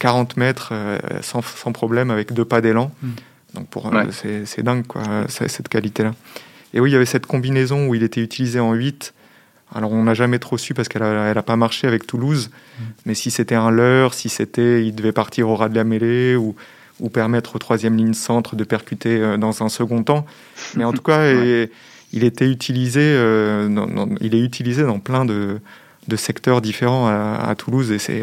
40 0.00 0.36
mètres 0.36 0.72
sans, 1.20 1.42
sans 1.42 1.70
problème 1.70 2.10
avec 2.10 2.32
deux 2.32 2.44
pas 2.44 2.60
d'élan. 2.60 2.90
Mm. 3.02 3.08
Donc 3.54 3.68
pour 3.68 3.92
c'est 4.12 4.62
dingue 4.64 4.84
quoi, 4.88 5.02
cette 5.28 5.68
qualité-là. 5.68 6.14
Et 6.72 6.80
oui, 6.80 6.90
il 6.90 6.94
y 6.94 6.96
avait 6.96 7.06
cette 7.06 7.26
combinaison 7.26 7.86
où 7.86 7.94
il 7.94 8.02
était 8.02 8.22
utilisé 8.22 8.58
en 8.58 8.72
8 8.72 9.14
alors 9.74 9.92
on 9.92 10.04
n'a 10.04 10.14
jamais 10.14 10.38
trop 10.38 10.56
su 10.56 10.72
parce 10.72 10.88
qu'elle 10.88 11.02
n'a 11.02 11.42
pas 11.42 11.56
marché 11.56 11.86
avec 11.86 12.06
Toulouse. 12.06 12.50
Mm. 12.50 12.82
Mais 13.06 13.14
si 13.14 13.30
c'était 13.30 13.56
un 13.56 13.70
leurre, 13.70 14.14
si 14.14 14.28
c'était 14.28 14.86
il 14.86 14.94
devait 14.94 15.12
partir 15.12 15.48
au 15.48 15.56
ras 15.56 15.68
de 15.68 15.74
la 15.74 15.84
mêlée 15.84 16.36
ou, 16.36 16.54
ou 17.00 17.08
permettre 17.08 17.56
au 17.56 17.58
troisième 17.58 17.96
ligne 17.96 18.14
centre 18.14 18.54
de 18.54 18.64
percuter 18.64 19.18
euh, 19.18 19.36
dans 19.36 19.62
un 19.62 19.68
second 19.68 20.02
temps. 20.04 20.26
Mais 20.76 20.84
en 20.84 20.92
tout 20.92 21.02
cas, 21.02 21.32
il 22.12 22.24
était 22.24 22.48
utilisé, 22.48 23.00
euh, 23.02 23.68
il 24.20 24.34
est 24.34 24.40
utilisé 24.40 24.84
dans 24.84 25.00
plein 25.00 25.24
de, 25.24 25.60
secteurs 26.16 26.60
différents 26.60 27.08
à, 27.08 27.52
Toulouse 27.58 27.90
et 27.90 27.98
c'est, 27.98 28.22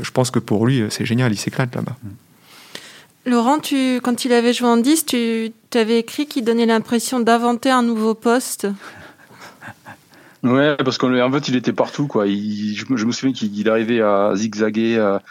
je 0.00 0.10
pense 0.10 0.30
que 0.30 0.38
pour 0.38 0.66
lui, 0.66 0.84
c'est 0.88 1.04
génial, 1.04 1.32
il 1.32 1.38
s'éclate 1.38 1.74
là-bas. 1.74 1.96
Mm. 2.02 2.08
Laurent, 3.24 3.60
tu, 3.60 4.00
quand 4.02 4.24
il 4.24 4.32
avait 4.32 4.52
joué 4.52 4.68
en 4.68 4.78
10, 4.78 5.06
tu 5.06 5.52
avais 5.74 6.00
écrit 6.00 6.26
qu'il 6.26 6.44
donnait 6.44 6.66
l'impression 6.66 7.20
d'inventer 7.20 7.70
un 7.70 7.82
nouveau 7.82 8.14
poste? 8.14 8.66
Ouais, 10.42 10.76
parce 10.76 10.98
qu'en 10.98 11.32
fait, 11.32 11.48
il 11.48 11.56
était 11.56 11.72
partout, 11.72 12.06
quoi. 12.06 12.26
Il, 12.26 12.74
je, 12.74 12.84
me 13.04 13.12
souviens 13.12 13.32
qu'il 13.32 13.68
arrivait 13.68 14.00
à 14.00 14.32
zigzaguer, 14.34 14.98
à, 14.98 15.22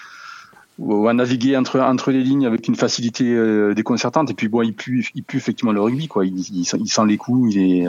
ou 0.79 1.07
à 1.07 1.13
naviguer 1.13 1.57
entre, 1.57 1.79
entre 1.81 2.11
les 2.11 2.23
lignes 2.23 2.45
avec 2.45 2.67
une 2.69 2.75
facilité 2.75 3.25
euh, 3.25 3.73
déconcertante. 3.73 4.31
Et 4.31 4.33
puis, 4.33 4.47
bon, 4.47 4.61
il 4.61 4.73
pue, 4.73 5.09
il 5.13 5.23
pue 5.23 5.37
effectivement 5.37 5.73
le 5.73 5.81
rugby, 5.81 6.07
quoi. 6.07 6.25
Il, 6.25 6.65
sent 6.65 7.05
les 7.05 7.17
coups, 7.17 7.53
il 7.53 7.61
est, 7.61 7.85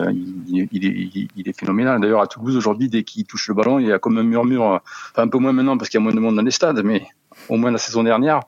il, 0.48 0.68
il 0.72 0.84
est, 0.84 1.28
il 1.36 1.48
est 1.48 1.58
phénoménal. 1.58 2.00
D'ailleurs, 2.00 2.22
à 2.22 2.26
Toulouse, 2.26 2.56
aujourd'hui, 2.56 2.88
dès 2.88 3.04
qu'il 3.04 3.24
touche 3.24 3.46
le 3.48 3.54
ballon, 3.54 3.78
il 3.78 3.86
y 3.86 3.92
a 3.92 4.00
comme 4.00 4.18
un 4.18 4.24
murmure, 4.24 4.80
enfin, 5.12 5.22
un 5.22 5.28
peu 5.28 5.38
moins 5.38 5.52
maintenant 5.52 5.78
parce 5.78 5.90
qu'il 5.90 5.98
y 5.98 6.02
a 6.02 6.04
moins 6.04 6.14
de 6.14 6.20
monde 6.20 6.34
dans 6.34 6.42
les 6.42 6.50
stades, 6.50 6.82
mais 6.84 7.06
au 7.48 7.56
moins 7.56 7.70
la 7.70 7.78
saison 7.78 8.02
dernière, 8.02 8.40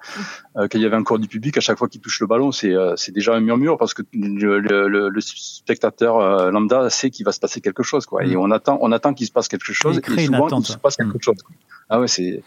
euh, 0.56 0.68
qu'il 0.68 0.80
y 0.80 0.86
avait 0.86 0.96
encore 0.96 1.18
du 1.18 1.28
public, 1.28 1.56
à 1.56 1.60
chaque 1.60 1.78
fois 1.78 1.88
qu'il 1.88 2.00
touche 2.00 2.20
le 2.20 2.26
ballon, 2.26 2.52
c'est 2.52 2.72
euh, 2.72 2.94
déjà 3.08 3.34
un 3.34 3.40
murmure 3.40 3.76
parce 3.76 3.94
que 3.94 4.02
le, 4.12 4.60
le, 4.60 5.08
le 5.08 5.20
spectateur 5.20 6.18
euh, 6.18 6.50
lambda 6.50 6.90
sait 6.90 7.10
qu'il 7.10 7.24
va 7.24 7.32
se 7.32 7.40
passer 7.40 7.60
quelque 7.60 7.82
chose, 7.82 8.06
quoi. 8.06 8.24
Et 8.24 8.36
mm. 8.36 8.40
on 8.40 8.50
attend, 8.50 8.78
on 8.80 8.92
attend 8.92 9.14
qu'il 9.14 9.26
se 9.26 9.32
passe 9.32 9.48
quelque 9.48 9.72
chose, 9.72 9.98
et, 9.98 10.24
souvent 10.24 10.48
il 10.48 10.64
se 10.64 10.76
passe 10.76 10.96
quelque 10.96 11.16
mm. 11.16 11.22
chose. 11.22 11.36
Ah 11.90 12.00
ouais, 12.00 12.08
c'est. 12.08 12.42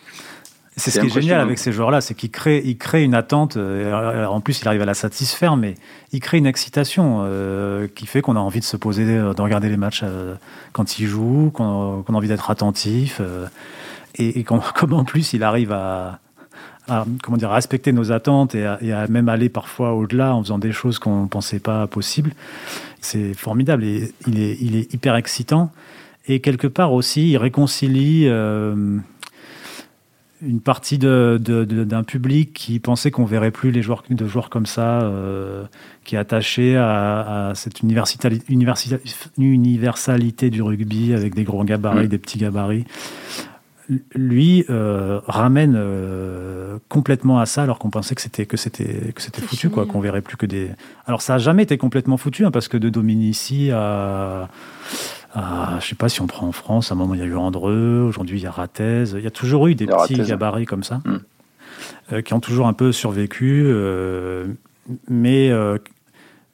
C'est 0.79 0.91
ce 0.91 0.99
qui 0.99 1.07
est 1.07 1.09
génial 1.09 1.41
avec 1.41 1.57
ces 1.57 1.71
joueurs-là, 1.71 2.01
c'est 2.01 2.13
qu'ils 2.13 2.29
créent, 2.29 2.61
ils 2.63 2.77
créent 2.77 3.03
une 3.03 3.15
attente. 3.15 3.57
en 3.57 4.41
plus, 4.41 4.61
il 4.61 4.67
arrive 4.67 4.83
à 4.83 4.85
la 4.85 4.93
satisfaire, 4.93 5.57
mais 5.57 5.73
il 6.11 6.19
crée 6.19 6.37
une 6.37 6.45
excitation 6.45 7.27
qui 7.95 8.05
fait 8.05 8.21
qu'on 8.21 8.35
a 8.35 8.39
envie 8.39 8.59
de 8.59 8.65
se 8.65 8.77
poser, 8.77 9.03
de 9.03 9.41
regarder 9.41 9.69
les 9.69 9.77
matchs 9.77 10.03
quand 10.73 10.99
ils 10.99 11.07
jouent, 11.07 11.49
qu'on 11.51 12.03
a 12.07 12.13
envie 12.13 12.27
d'être 12.27 12.51
attentif. 12.51 13.21
et, 14.13 14.39
et 14.39 14.43
comme 14.43 14.93
en 14.93 15.03
plus 15.03 15.33
il 15.33 15.41
arrive 15.41 15.71
à, 15.71 16.19
à, 16.87 17.05
comment 17.21 17.37
dire, 17.37 17.49
respecter 17.49 17.91
nos 17.91 18.11
attentes 18.11 18.55
et 18.55 18.65
à, 18.65 19.07
même 19.07 19.29
aller 19.29 19.49
parfois 19.49 19.93
au-delà 19.93 20.35
en 20.35 20.41
faisant 20.41 20.59
des 20.59 20.71
choses 20.71 20.99
qu'on 20.99 21.23
ne 21.23 21.27
pensait 21.27 21.59
pas 21.59 21.87
possibles. 21.87 22.31
C'est 23.01 23.33
formidable 23.33 23.83
et 23.83 24.11
il 24.27 24.39
est, 24.39 24.57
il 24.61 24.75
est 24.75 24.93
hyper 24.93 25.15
excitant. 25.15 25.71
Et 26.27 26.39
quelque 26.39 26.67
part 26.67 26.93
aussi, 26.93 27.31
il 27.31 27.37
réconcilie 27.37 28.27
euh, 28.27 28.97
une 30.41 30.59
partie 30.59 30.97
d'un 30.97 31.37
de, 31.37 31.63
de, 31.63 32.01
public 32.01 32.53
qui 32.53 32.79
pensait 32.79 33.11
qu'on 33.11 33.25
verrait 33.25 33.51
plus 33.51 33.71
les 33.71 33.81
joueurs, 33.81 34.03
de 34.09 34.27
joueurs 34.27 34.49
comme 34.49 34.65
ça, 34.65 35.01
euh, 35.01 35.65
qui 36.03 36.15
est 36.15 36.19
attaché 36.19 36.75
à, 36.75 37.49
à 37.49 37.55
cette 37.55 37.81
universalité, 37.81 38.41
universalité 39.37 40.49
du 40.49 40.61
rugby 40.61 41.13
avec 41.13 41.33
des 41.33 41.43
gros 41.43 41.63
gabarits, 41.63 42.07
des 42.07 42.17
petits 42.17 42.39
gabarits 42.39 42.85
lui 44.13 44.65
euh, 44.69 45.21
ramène 45.27 45.75
euh, 45.77 46.77
complètement 46.89 47.39
à 47.39 47.45
ça 47.45 47.63
alors 47.63 47.79
qu'on 47.79 47.89
pensait 47.89 48.15
que 48.15 48.21
c'était 48.21 48.45
que 48.45 48.57
c'était 48.57 49.13
que 49.13 49.21
c'était 49.21 49.41
foutu 49.41 49.69
quoi 49.69 49.85
qu'on 49.85 50.01
verrait 50.01 50.21
plus 50.21 50.35
que 50.35 50.45
des 50.45 50.71
alors 51.05 51.21
ça 51.21 51.35
a 51.35 51.37
jamais 51.37 51.63
été 51.63 51.77
complètement 51.77 52.17
foutu 52.17 52.45
hein, 52.45 52.51
parce 52.51 52.67
que 52.67 52.77
de 52.77 52.89
Dominici 52.89 53.71
à, 53.71 54.49
à 55.33 55.79
je 55.79 55.87
sais 55.87 55.95
pas 55.95 56.09
si 56.09 56.21
on 56.21 56.27
prend 56.27 56.47
en 56.47 56.51
France 56.51 56.91
à 56.91 56.95
un 56.95 56.97
moment 56.97 57.13
il 57.13 57.21
y 57.21 57.23
a 57.23 57.27
eu 57.27 57.35
Andreux 57.35 58.01
aujourd'hui 58.05 58.39
il 58.39 58.43
y 58.43 58.47
a 58.47 58.51
Ratez 58.51 59.05
il 59.13 59.23
y 59.23 59.27
a 59.27 59.31
toujours 59.31 59.67
eu 59.67 59.75
des 59.75 59.87
petits 59.87 60.15
gabarits 60.15 60.65
comme 60.65 60.83
ça 60.83 61.01
mm. 61.05 61.17
euh, 62.11 62.21
qui 62.21 62.33
ont 62.33 62.41
toujours 62.41 62.67
un 62.67 62.73
peu 62.73 62.91
survécu 62.91 63.73
mais 65.09 65.49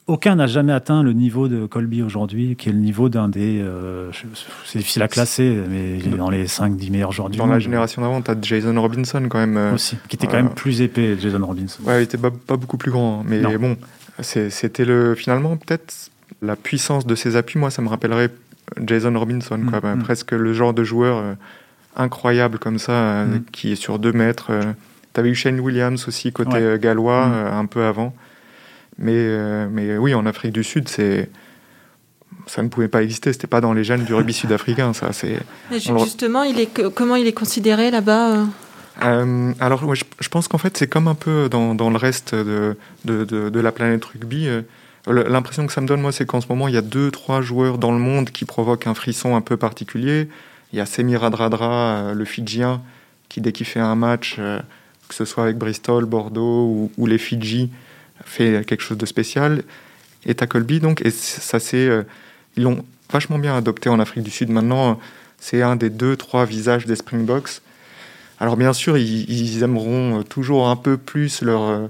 aucun 0.06 0.34
n'a 0.36 0.46
jamais 0.46 0.72
atteint 0.72 1.02
le 1.02 1.12
niveau 1.12 1.48
de 1.48 1.66
Colby 1.66 2.02
aujourd'hui, 2.02 2.56
qui 2.56 2.68
est 2.68 2.72
le 2.72 2.78
niveau 2.78 3.08
d'un 3.08 3.28
des. 3.28 3.60
Euh, 3.62 4.10
c'est 4.66 4.78
difficile 4.78 5.02
à 5.02 5.08
classer, 5.08 5.62
mais 5.68 5.98
il 5.98 6.12
est 6.12 6.16
dans 6.16 6.30
les 6.30 6.46
5-10 6.46 6.90
meilleurs 6.90 7.12
joueurs 7.12 7.30
du 7.30 7.38
monde. 7.38 7.48
Dans 7.48 7.54
la 7.54 7.58
génération 7.58 8.02
d'avant, 8.02 8.20
tu 8.20 8.30
as 8.30 8.36
Jason 8.40 8.78
Robinson 8.80 9.26
quand 9.30 9.38
même. 9.38 9.56
Euh, 9.56 9.74
Aussi, 9.74 9.96
qui 10.08 10.16
était 10.16 10.26
quand 10.26 10.36
même 10.36 10.50
plus 10.50 10.82
épais, 10.82 11.16
Jason 11.18 11.44
Robinson. 11.44 11.82
Ouais, 11.84 12.00
il 12.00 12.04
était 12.04 12.18
pas, 12.18 12.30
beaucoup 12.30 12.76
plus 12.76 12.90
grand. 12.90 13.20
Hein, 13.20 13.24
mais 13.26 13.56
bon, 13.56 13.76
c'était 14.20 14.84
le 14.84 15.14
finalement 15.14 15.56
peut-être 15.56 16.10
la 16.42 16.56
puissance 16.56 17.06
de 17.06 17.14
ses 17.14 17.36
appuis. 17.36 17.58
Moi, 17.58 17.70
ça 17.70 17.80
me 17.80 17.88
rappellerait 17.88 18.30
Jason 18.84 19.18
Robinson, 19.18 19.60
quoi, 19.68 19.80
mm, 19.80 19.98
mm. 19.98 20.02
presque 20.02 20.32
le 20.32 20.52
genre 20.52 20.74
de 20.74 20.84
joueur 20.84 21.16
euh, 21.16 21.34
incroyable 21.96 22.58
comme 22.58 22.78
ça, 22.78 23.24
mm. 23.24 23.44
qui 23.52 23.72
est 23.72 23.76
sur 23.76 23.98
2 23.98 24.12
mètres. 24.12 24.50
tu 25.14 25.20
avais 25.20 25.30
eu 25.30 25.34
Shane 25.34 25.60
Williams 25.60 26.06
aussi, 26.08 26.30
côté 26.30 26.76
gallois, 26.78 27.24
un 27.24 27.64
peu 27.64 27.84
avant. 27.84 28.14
Mais, 28.98 29.12
euh, 29.14 29.68
mais 29.70 29.96
oui, 29.96 30.14
en 30.14 30.26
Afrique 30.26 30.52
du 30.52 30.64
Sud, 30.64 30.88
c'est 30.88 31.28
ça 32.46 32.62
ne 32.62 32.68
pouvait 32.68 32.88
pas 32.88 33.02
exister. 33.02 33.32
C'était 33.32 33.46
pas 33.46 33.60
dans 33.60 33.72
les 33.72 33.84
gènes 33.84 34.04
du 34.04 34.14
rugby 34.14 34.32
sud-africain. 34.32 34.92
Ça, 34.92 35.12
c'est. 35.12 35.38
Justement, 35.72 36.42
il 36.42 36.60
est 36.60 36.68
comment 36.94 37.16
il 37.16 37.26
est 37.26 37.32
considéré 37.32 37.90
là-bas 37.90 38.32
euh? 38.32 38.44
Euh, 39.02 39.52
Alors, 39.60 39.94
je, 39.94 40.28
pense 40.28 40.46
qu'en 40.46 40.58
fait, 40.58 40.76
c'est 40.76 40.86
comme 40.86 41.08
un 41.08 41.14
peu 41.14 41.48
dans, 41.48 41.74
dans 41.74 41.90
le 41.90 41.96
reste 41.96 42.34
de, 42.34 42.76
de, 43.04 43.24
de, 43.24 43.60
la 43.60 43.72
planète 43.72 44.04
rugby. 44.04 44.48
L'impression 45.06 45.66
que 45.66 45.72
ça 45.72 45.80
me 45.80 45.86
donne, 45.86 46.00
moi, 46.00 46.12
c'est 46.12 46.26
qu'en 46.26 46.40
ce 46.40 46.46
moment, 46.48 46.68
il 46.68 46.74
y 46.74 46.78
a 46.78 46.82
deux, 46.82 47.10
trois 47.10 47.40
joueurs 47.40 47.78
dans 47.78 47.90
le 47.90 47.98
monde 47.98 48.30
qui 48.30 48.44
provoquent 48.44 48.86
un 48.86 48.94
frisson 48.94 49.34
un 49.34 49.40
peu 49.40 49.56
particulier. 49.56 50.28
Il 50.72 50.78
y 50.78 50.80
a 50.80 50.86
Semi 50.86 51.16
Radradra, 51.16 52.12
le 52.14 52.24
Fidjien, 52.24 52.82
qui 53.28 53.40
dès 53.40 53.52
qu'il 53.52 53.66
fait 53.66 53.80
un 53.80 53.96
match, 53.96 54.36
que 54.36 55.14
ce 55.14 55.24
soit 55.24 55.44
avec 55.44 55.58
Bristol, 55.58 56.04
Bordeaux 56.04 56.66
ou, 56.66 56.92
ou 56.96 57.06
les 57.06 57.18
Fidji, 57.18 57.70
fait 58.24 58.64
quelque 58.66 58.82
chose 58.82 58.98
de 58.98 59.06
spécial. 59.06 59.62
Et 60.26 60.34
Colby, 60.34 60.80
donc, 60.80 61.02
et 61.04 61.10
ça 61.10 61.60
c'est, 61.60 61.86
euh, 61.88 62.02
ils 62.56 62.62
l'ont 62.62 62.84
vachement 63.12 63.38
bien 63.38 63.56
adopté 63.56 63.88
en 63.88 64.00
Afrique 64.00 64.24
du 64.24 64.30
Sud. 64.30 64.50
Maintenant, 64.50 64.98
c'est 65.38 65.62
un 65.62 65.76
des 65.76 65.90
deux, 65.90 66.16
trois 66.16 66.46
visages 66.46 66.86
des 66.86 66.96
Springboks. 66.96 67.60
Alors 68.40 68.56
bien 68.56 68.72
sûr, 68.72 68.96
ils, 68.96 69.62
aimeront 69.62 70.22
toujours 70.22 70.68
un 70.68 70.76
peu 70.76 70.96
plus 70.96 71.42
leur, 71.42 71.62
euh, 71.62 71.86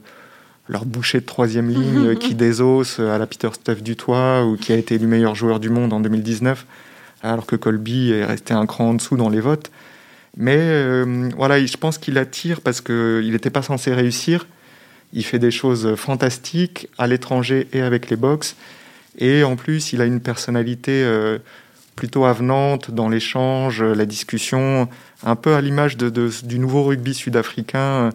leur 0.68 0.84
boucher 0.84 1.20
de 1.20 1.26
troisième 1.26 1.68
ligne 1.70 2.16
qui 2.18 2.34
désosse 2.34 2.98
à 2.98 3.18
la 3.18 3.26
Peter 3.26 3.48
Stuff 3.52 3.82
du 3.82 3.96
toit 3.96 4.44
ou 4.44 4.56
qui 4.56 4.72
a 4.72 4.76
été 4.76 4.98
le 4.98 5.06
meilleur 5.06 5.34
joueur 5.34 5.60
du 5.60 5.70
monde 5.70 5.92
en 5.92 6.00
2019, 6.00 6.66
alors 7.22 7.46
que 7.46 7.56
Colby 7.56 8.12
est 8.12 8.24
resté 8.24 8.52
un 8.52 8.66
cran 8.66 8.90
en 8.90 8.94
dessous 8.94 9.16
dans 9.16 9.30
les 9.30 9.40
votes. 9.40 9.70
Mais 10.36 10.58
euh, 10.58 11.30
voilà, 11.36 11.64
je 11.64 11.76
pense 11.76 11.96
qu'il 11.98 12.18
attire 12.18 12.60
parce 12.60 12.80
qu'il 12.80 13.30
n'était 13.30 13.50
pas 13.50 13.62
censé 13.62 13.94
réussir. 13.94 14.46
Il 15.12 15.24
fait 15.24 15.38
des 15.38 15.50
choses 15.50 15.94
fantastiques 15.94 16.88
à 16.98 17.06
l'étranger 17.06 17.68
et 17.72 17.82
avec 17.82 18.10
les 18.10 18.16
box. 18.16 18.56
Et 19.18 19.44
en 19.44 19.56
plus, 19.56 19.92
il 19.92 20.00
a 20.00 20.04
une 20.04 20.20
personnalité 20.20 21.02
euh, 21.04 21.38
plutôt 21.94 22.24
avenante 22.24 22.90
dans 22.90 23.08
l'échange, 23.08 23.82
la 23.82 24.06
discussion, 24.06 24.88
un 25.24 25.36
peu 25.36 25.54
à 25.54 25.60
l'image 25.60 25.96
de, 25.96 26.30
du 26.44 26.58
nouveau 26.58 26.82
rugby 26.84 27.14
sud-africain 27.14 27.78
euh, 27.78 28.10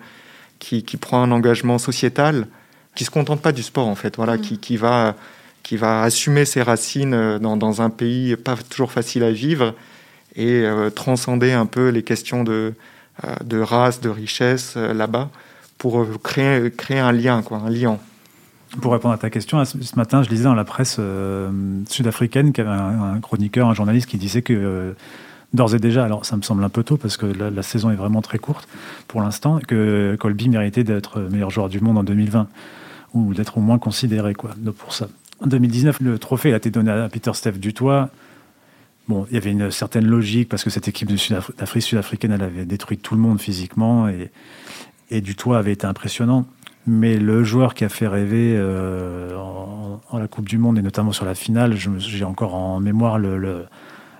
qui, 0.60 0.82
prend 0.98 1.24
un 1.24 1.32
engagement 1.32 1.78
sociétal, 1.78 2.48
qui 2.96 3.06
se 3.06 3.12
contente 3.12 3.42
pas 3.42 3.54
du 3.54 3.64
sport 3.64 3.88
en 3.88 3.96
fait, 3.96 4.18
voilà, 4.18 4.36
mm. 4.36 4.42
qui, 4.42 4.58
qui, 4.58 4.78
va, 4.78 5.16
qui 5.64 5.78
va 5.78 6.04
assumer 6.04 6.44
ses 6.44 6.62
racines 6.62 7.14
euh, 7.14 7.40
dans, 7.40 7.56
dans, 7.56 7.82
un 7.82 7.90
pays 7.90 8.36
pas 8.36 8.58
toujours 8.58 8.92
facile 8.92 9.24
à 9.24 9.32
vivre 9.32 9.74
et 10.36 10.64
transcender 10.96 11.52
un 11.52 11.66
peu 11.66 11.90
les 11.90 12.04
questions 12.04 12.44
de, 12.44 12.74
de 13.44 13.60
race, 13.60 14.00
de 14.00 14.10
richesse 14.10 14.76
là-bas 14.76 15.32
pour 15.80 16.00
euh, 16.00 16.20
créer, 16.22 16.70
créer 16.70 17.00
un 17.00 17.12
lien, 17.12 17.42
quoi, 17.42 17.58
un 17.58 17.72
lien. 17.72 17.98
pour 18.82 18.94
répondre 18.94 19.16
à 19.16 19.18
ta 19.18 19.32
question, 19.32 19.66
ce 19.66 19.96
matin, 19.96 20.22
je 20.22 20.30
lisais 20.30 20.44
dans 20.44 20.54
la 20.54 20.66
presse 20.66 21.00
sud-africaine 21.90 22.54
qu'il 22.54 22.64
y 22.64 22.68
avait 22.68 22.80
un, 22.80 23.20
chroniqueur, 23.20 23.68
un 23.68 23.74
journaliste 23.74 24.08
qui 24.08 24.18
disait 24.18 24.44
que 24.44 24.94
d'ores 25.54 25.74
et 25.74 25.80
déjà, 25.80 26.06
alors 26.06 26.26
ça 26.26 26.38
me 26.38 26.44
semble 26.44 26.64
un 26.64 26.70
peu 26.70 26.84
tôt 26.84 26.98
parce 26.98 27.18
que 27.18 27.26
la, 27.26 27.64
saison 27.64 27.90
est 27.90 27.96
vraiment 27.96 28.22
très 28.22 28.38
courte 28.38 28.68
pour 29.08 29.22
l'instant, 29.22 29.60
que 29.60 30.16
Colby 30.20 30.50
méritait 30.50 30.84
d'être 30.84 31.20
meilleur 31.20 31.50
joueur 31.50 31.70
du 31.70 31.80
monde 31.80 31.98
en 31.98 32.04
2020 32.04 32.48
ou 33.16 33.34
d'être 33.34 33.58
au 33.58 33.62
moins 33.62 33.80
considéré 33.80 34.36
quoi, 34.36 34.52
pour 34.78 34.94
ça. 34.94 35.08
En 35.42 35.48
2019, 35.48 36.02
le 36.02 36.20
trophée 36.20 36.54
a 36.54 36.58
été 36.58 36.70
donné 36.70 36.92
à 36.92 37.08
Peter 37.10 37.32
Steph 37.34 37.54
Dutoit. 37.54 38.10
Bon, 39.08 39.26
il 39.32 39.36
y 39.36 39.38
avait 39.38 39.52
une 39.52 39.72
certaine 39.72 40.06
logique 40.06 40.50
parce 40.50 40.64
que 40.64 40.70
cette 40.70 40.88
équipe 40.88 41.10
d'Afrique 41.58 41.84
sud-africaine, 41.84 42.32
elle 42.34 42.44
avait 42.44 42.66
détruit 42.66 42.98
tout 42.98 43.16
le 43.16 43.22
monde 43.22 43.40
physiquement 43.40 44.08
et, 44.08 44.30
et 45.10 45.22
Dutoit 45.22 45.58
avait 45.58 45.74
été 45.74 45.86
impressionnant. 45.86 46.46
Mais 46.88 47.18
le 47.18 47.44
joueur 47.44 47.74
qui 47.74 47.84
a 47.84 47.90
fait 47.90 48.08
rêver 48.08 48.56
euh, 48.56 49.36
en, 49.36 50.18
la 50.18 50.28
Coupe 50.28 50.48
du 50.48 50.58
Monde 50.58 50.78
et 50.78 50.82
notamment 50.82 51.12
sur 51.12 51.26
la 51.26 51.36
finale, 51.36 51.76
j'ai 51.76 52.24
encore 52.24 52.56
en 52.56 52.80
mémoire 52.80 53.20
le, 53.20 53.38
le, 53.38 53.68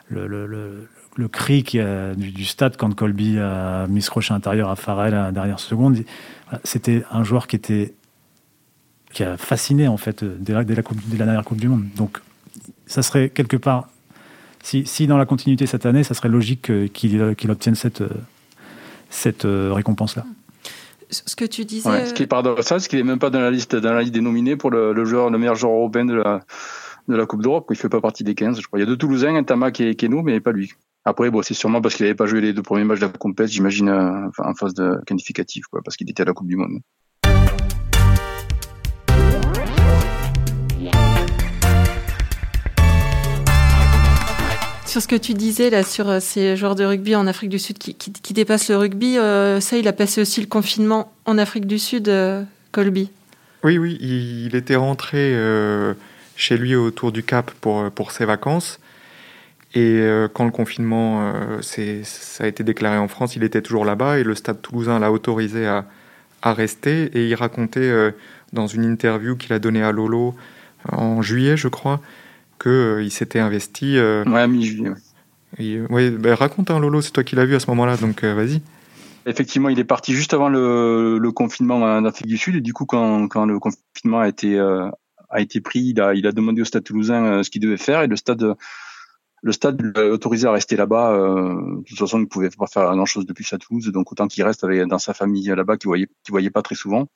le, 0.10 0.88
le 1.16 1.28
cri 1.28 1.64
qui 1.64 1.80
a, 1.80 2.14
du, 2.16 2.46
stade 2.46 2.78
quand 2.78 2.94
Colby 2.94 3.40
a 3.40 3.88
mis 3.88 4.02
ce 4.02 4.10
crochet 4.10 4.34
intérieur 4.34 4.70
à 4.70 4.76
Farrell 4.76 5.14
à 5.14 5.24
la 5.24 5.32
dernière 5.32 5.60
seconde. 5.60 6.04
C'était 6.64 7.04
un 7.12 7.24
joueur 7.24 7.48
qui 7.48 7.56
était 7.56 7.94
qui 9.12 9.24
a 9.24 9.38
fasciné 9.38 9.88
en 9.88 9.98
fait 9.98 10.24
dès 10.24 10.54
la, 10.54 10.62
la, 10.64 10.84
coupe, 10.84 11.00
la 11.18 11.26
dernière 11.26 11.44
Coupe 11.44 11.60
du 11.60 11.68
Monde. 11.68 11.86
Donc 11.96 12.22
ça 12.86 13.02
serait 13.02 13.30
quelque 13.30 13.58
part, 13.58 13.90
si, 14.62 14.86
si 14.86 15.08
dans 15.08 15.18
la 15.18 15.26
continuité 15.26 15.66
cette 15.66 15.86
année, 15.86 16.04
ça 16.04 16.14
serait 16.14 16.30
logique 16.30 16.72
qu'il 16.94 17.22
obtienne 17.50 17.76
cette, 17.76 18.04
cette 19.10 19.46
euh, 19.46 19.74
récompense-là. 19.74 20.26
Ce 21.10 21.36
que 21.36 21.46
tu 21.46 21.66
disais. 21.66 22.06
ce 22.06 22.14
qui 22.14 22.24
est 22.24 22.28
paradoxal, 22.28 22.80
c'est 22.82 22.88
qu'il 22.88 23.00
n'est 23.00 23.06
même 23.06 23.20
pas 23.20 23.30
dans 23.30 23.40
la 23.40 23.50
liste, 23.50 23.76
dans 23.76 23.94
la 23.94 24.02
liste 24.02 24.14
des 24.14 24.22
nominés 24.22 24.56
pour 24.56 24.70
le, 24.70 25.06
joueur, 25.06 25.30
le 25.30 25.38
meilleur 25.38 25.56
joueur 25.56 25.74
européen 25.74 26.06
de 26.06 26.14
la, 26.14 26.42
de 27.08 27.16
la 27.16 27.26
Coupe 27.26 27.42
d'Europe. 27.42 27.66
Il 27.70 27.74
ne 27.74 27.78
fait 27.78 27.90
pas 27.90 28.02
partie 28.02 28.24
des 28.24 28.36
15, 28.36 28.62
je 28.62 28.68
crois. 28.68 28.80
Il 28.80 28.84
y 28.84 28.84
a 28.84 28.86
deux 28.86 28.98
Toulousains, 28.98 29.36
un 29.36 29.44
Tama 29.44 29.72
qui 29.72 29.84
est, 29.84 29.96
qui 29.96 30.06
est 30.06 30.10
nous, 30.10 30.22
mais 30.22 30.40
pas 30.40 30.52
lui. 30.52 30.72
Après, 31.06 31.32
bon, 31.32 31.42
c'est 31.42 31.54
sûrement 31.54 31.82
parce 31.82 31.96
qu'il 31.96 32.06
n'avait 32.06 32.16
pas 32.16 32.28
joué 32.28 32.42
les 32.42 32.54
deux 32.54 32.62
premiers 32.62 32.84
matchs 32.84 33.00
de 33.00 33.06
la 33.06 33.12
compète, 33.12 33.48
j'imagine, 33.48 33.90
euh, 33.90 34.30
en 34.38 34.54
phase 34.54 34.74
de 34.74 35.00
qualificatif, 35.08 35.66
quoi, 35.66 35.82
parce 35.84 35.98
qu'il 35.98 36.10
était 36.10 36.22
à 36.22 36.26
la 36.26 36.34
Coupe 36.34 36.48
du 36.48 36.56
Monde. 36.56 36.82
Sur 44.90 45.02
ce 45.04 45.08
que 45.08 45.16
tu 45.16 45.36
disais 45.36 45.70
là 45.70 45.84
sur 45.84 46.10
euh, 46.10 46.20
ces 46.20 46.58
joueurs 46.58 46.76
de 46.76 46.84
rugby 46.84 47.16
en 47.16 47.28
Afrique 47.28 47.50
du 47.50 47.60
Sud 47.60 47.78
qui, 47.78 48.34
dépassent 48.34 48.70
le 48.70 48.78
rugby, 48.78 49.18
euh, 49.18 49.60
ça, 49.60 49.78
il 49.78 49.88
a 49.88 49.94
passé 49.94 50.20
aussi 50.20 50.42
le 50.42 50.48
confinement 50.48 51.14
en 51.26 51.38
Afrique 51.38 51.68
du 51.68 51.78
Sud, 51.78 52.12
Colby. 52.72 53.12
Oui, 53.64 53.78
oui, 53.78 53.98
il, 54.02 54.56
était 54.56 54.76
rentré 54.76 55.36
chez 56.36 56.58
lui 56.58 56.76
autour 56.76 57.12
du 57.12 57.22
Cap 57.22 57.52
pour, 57.62 57.92
pour 57.92 58.12
ses 58.12 58.26
vacances. 58.26 58.80
Et 59.76 60.00
euh, 60.00 60.28
quand 60.28 60.46
le 60.46 60.52
confinement 60.52 61.32
euh, 61.36 61.62
ça 61.62 62.44
a 62.44 62.48
été 62.48 62.64
déclaré 62.64 62.98
en 62.98 63.08
France, 63.08 63.36
il 63.36 63.44
était 63.44 63.62
toujours 63.62 63.86
là-bas 63.86 64.18
et 64.18 64.24
le 64.24 64.34
Stade 64.34 64.62
toulousain 64.62 64.98
l'a 64.98 65.12
autorisé 65.12 65.68
à, 65.68 65.86
à, 66.42 66.54
rester. 66.54 67.04
Et 67.14 67.28
il 67.28 67.36
racontait 67.36 67.80
euh, 67.82 68.12
dans 68.52 68.66
une 68.66 68.84
interview 68.84 69.36
qu'il 69.36 69.54
a 69.54 69.60
donnée 69.60 69.84
à 69.84 69.92
Lolo 69.92 70.36
en 70.92 71.22
juillet, 71.22 71.56
je 71.56 71.68
crois, 71.68 72.02
qu'il 72.60 73.12
s'était 73.12 73.40
investi. 73.40 73.98
ouais, 73.98 74.42
à 74.42 74.48
mi-juillet. 74.48 74.92
Oui, 75.58 76.12
bah, 76.12 76.36
raconte, 76.36 76.72
hein, 76.72 76.80
Lolo, 76.80 77.02
c'est 77.02 77.12
toi 77.12 77.24
qui 77.24 77.36
l'as 77.36 77.46
vu 77.46 77.56
à 77.56 77.60
ce 77.60 77.68
moment-là, 77.68 77.98
donc 77.98 78.24
vas-y. 78.24 78.62
Effectivement, 79.26 79.70
il 79.70 79.80
est 79.80 79.84
parti 79.84 80.14
juste 80.14 80.34
avant 80.34 80.50
le, 80.50 81.18
le, 81.18 81.32
confinement 81.32 81.78
en 81.78 82.06
Afrique 82.06 82.28
du 82.28 82.38
Sud. 82.38 82.56
Et 82.56 82.62
du 82.62 82.74
coup, 82.74 82.86
quand, 82.86 83.28
quand 83.28 83.46
le 83.46 83.60
confinement 83.60 84.20
a 84.20 84.28
été, 84.28 84.60
a 84.60 85.42
été 85.42 85.62
pris, 85.62 85.80
il 85.80 86.02
a, 86.02 86.14
il 86.14 86.26
a 86.28 86.32
demandé 86.32 86.62
au 86.62 86.66
Stade 86.66 86.84
toulousain 86.84 87.44
ce 87.44 87.50
qu'il 87.50 87.62
devait 87.62 87.78
faire. 87.78 88.02
Et 88.02 88.08
le 88.08 88.16
Stade 88.16 88.56
le 89.42 89.52
stade 89.52 89.82
l'a 89.96 90.06
autorisé 90.06 90.48
à 90.48 90.52
rester 90.52 90.76
là-bas. 90.76 91.12
Euh, 91.12 91.78
de 91.78 91.84
toute 91.88 91.98
façon, 91.98 92.18
il 92.18 92.24
ne 92.24 92.28
pouvait 92.28 92.50
pas 92.50 92.68
faire 92.68 92.94
grand-chose 92.96 93.26
depuis 93.26 93.46
sa 93.46 93.58
Toulouse, 93.58 93.92
donc 93.92 94.12
autant 94.12 94.28
qu'il 94.28 94.44
reste 94.44 94.64
avec, 94.64 94.82
dans 94.88 95.00
sa 95.00 95.14
famille 95.14 95.48
là-bas, 95.48 95.78
qu'il 95.78 95.88
voyait, 95.88 96.08
qu'il 96.24 96.32
voyait 96.32 96.50
pas 96.50 96.62
très 96.62 96.76
souvent. 96.76 97.08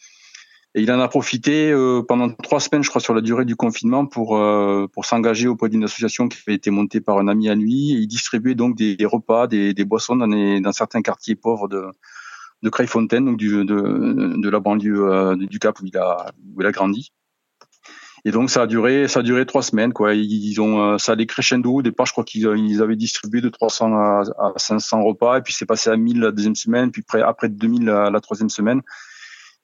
Et 0.75 0.81
il 0.81 0.91
en 0.91 0.99
a 0.99 1.07
profité 1.07 1.71
euh, 1.71 2.01
pendant 2.01 2.29
trois 2.29 2.59
semaines, 2.59 2.83
je 2.83 2.89
crois, 2.89 3.01
sur 3.01 3.13
la 3.13 3.21
durée 3.21 3.45
du 3.45 3.55
confinement, 3.55 4.05
pour 4.07 4.37
euh, 4.37 4.87
pour 4.91 5.05
s'engager 5.05 5.47
auprès 5.47 5.69
d'une 5.69 5.83
association 5.83 6.27
qui 6.27 6.39
avait 6.47 6.55
été 6.55 6.71
montée 6.71 6.99
par 6.99 7.19
un 7.19 7.27
ami 7.27 7.47
à 7.49 7.55
lui. 7.55 7.91
Et 7.91 7.97
il 7.97 8.07
distribuait 8.07 8.55
donc 8.55 8.75
des, 8.75 8.97
repas, 9.05 9.47
des, 9.47 9.73
des 9.73 9.85
boissons 9.85 10.15
dans, 10.15 10.25
les, 10.25 10.61
dans 10.61 10.71
certains 10.71 11.01
quartiers 11.01 11.35
pauvres 11.35 11.67
de 11.67 11.85
de 12.63 12.69
Crayfontaine, 12.69 13.25
donc 13.25 13.37
du, 13.37 13.49
de, 13.65 14.35
de 14.37 14.49
la 14.49 14.59
banlieue 14.61 15.35
du 15.35 15.59
Cap 15.59 15.79
où 15.81 15.85
il 15.85 15.97
a 15.97 16.31
où 16.55 16.61
il 16.61 16.65
a 16.65 16.71
grandi. 16.71 17.11
Et 18.25 18.31
donc 18.31 18.49
ça 18.49 18.61
a 18.61 18.67
duré, 18.67 19.07
ça 19.09 19.19
a 19.19 19.23
duré 19.23 19.45
trois 19.45 19.61
semaines 19.61 19.91
quoi. 19.91 20.13
Ils 20.13 20.59
ont, 20.61 20.81
euh, 20.81 20.97
ça 20.97 21.11
allait 21.11 21.25
crescendo. 21.25 21.75
Au 21.75 21.81
départ, 21.81 22.05
je 22.05 22.13
crois 22.13 22.23
qu'ils 22.23 22.47
ils 22.57 22.81
avaient 22.81 22.95
distribué 22.95 23.41
de 23.41 23.49
300 23.49 23.93
à, 23.93 24.53
500 24.55 25.03
repas, 25.03 25.39
et 25.39 25.41
puis 25.41 25.53
c'est 25.53 25.65
passé 25.65 25.89
à 25.89 25.97
1000 25.97 26.21
la 26.21 26.31
deuxième 26.31 26.55
semaine, 26.55 26.91
puis 26.91 27.03
après, 27.05 27.21
après 27.21 27.49
2000 27.49 27.85
la, 27.85 28.09
la 28.09 28.21
troisième 28.21 28.49
semaine. 28.49 28.81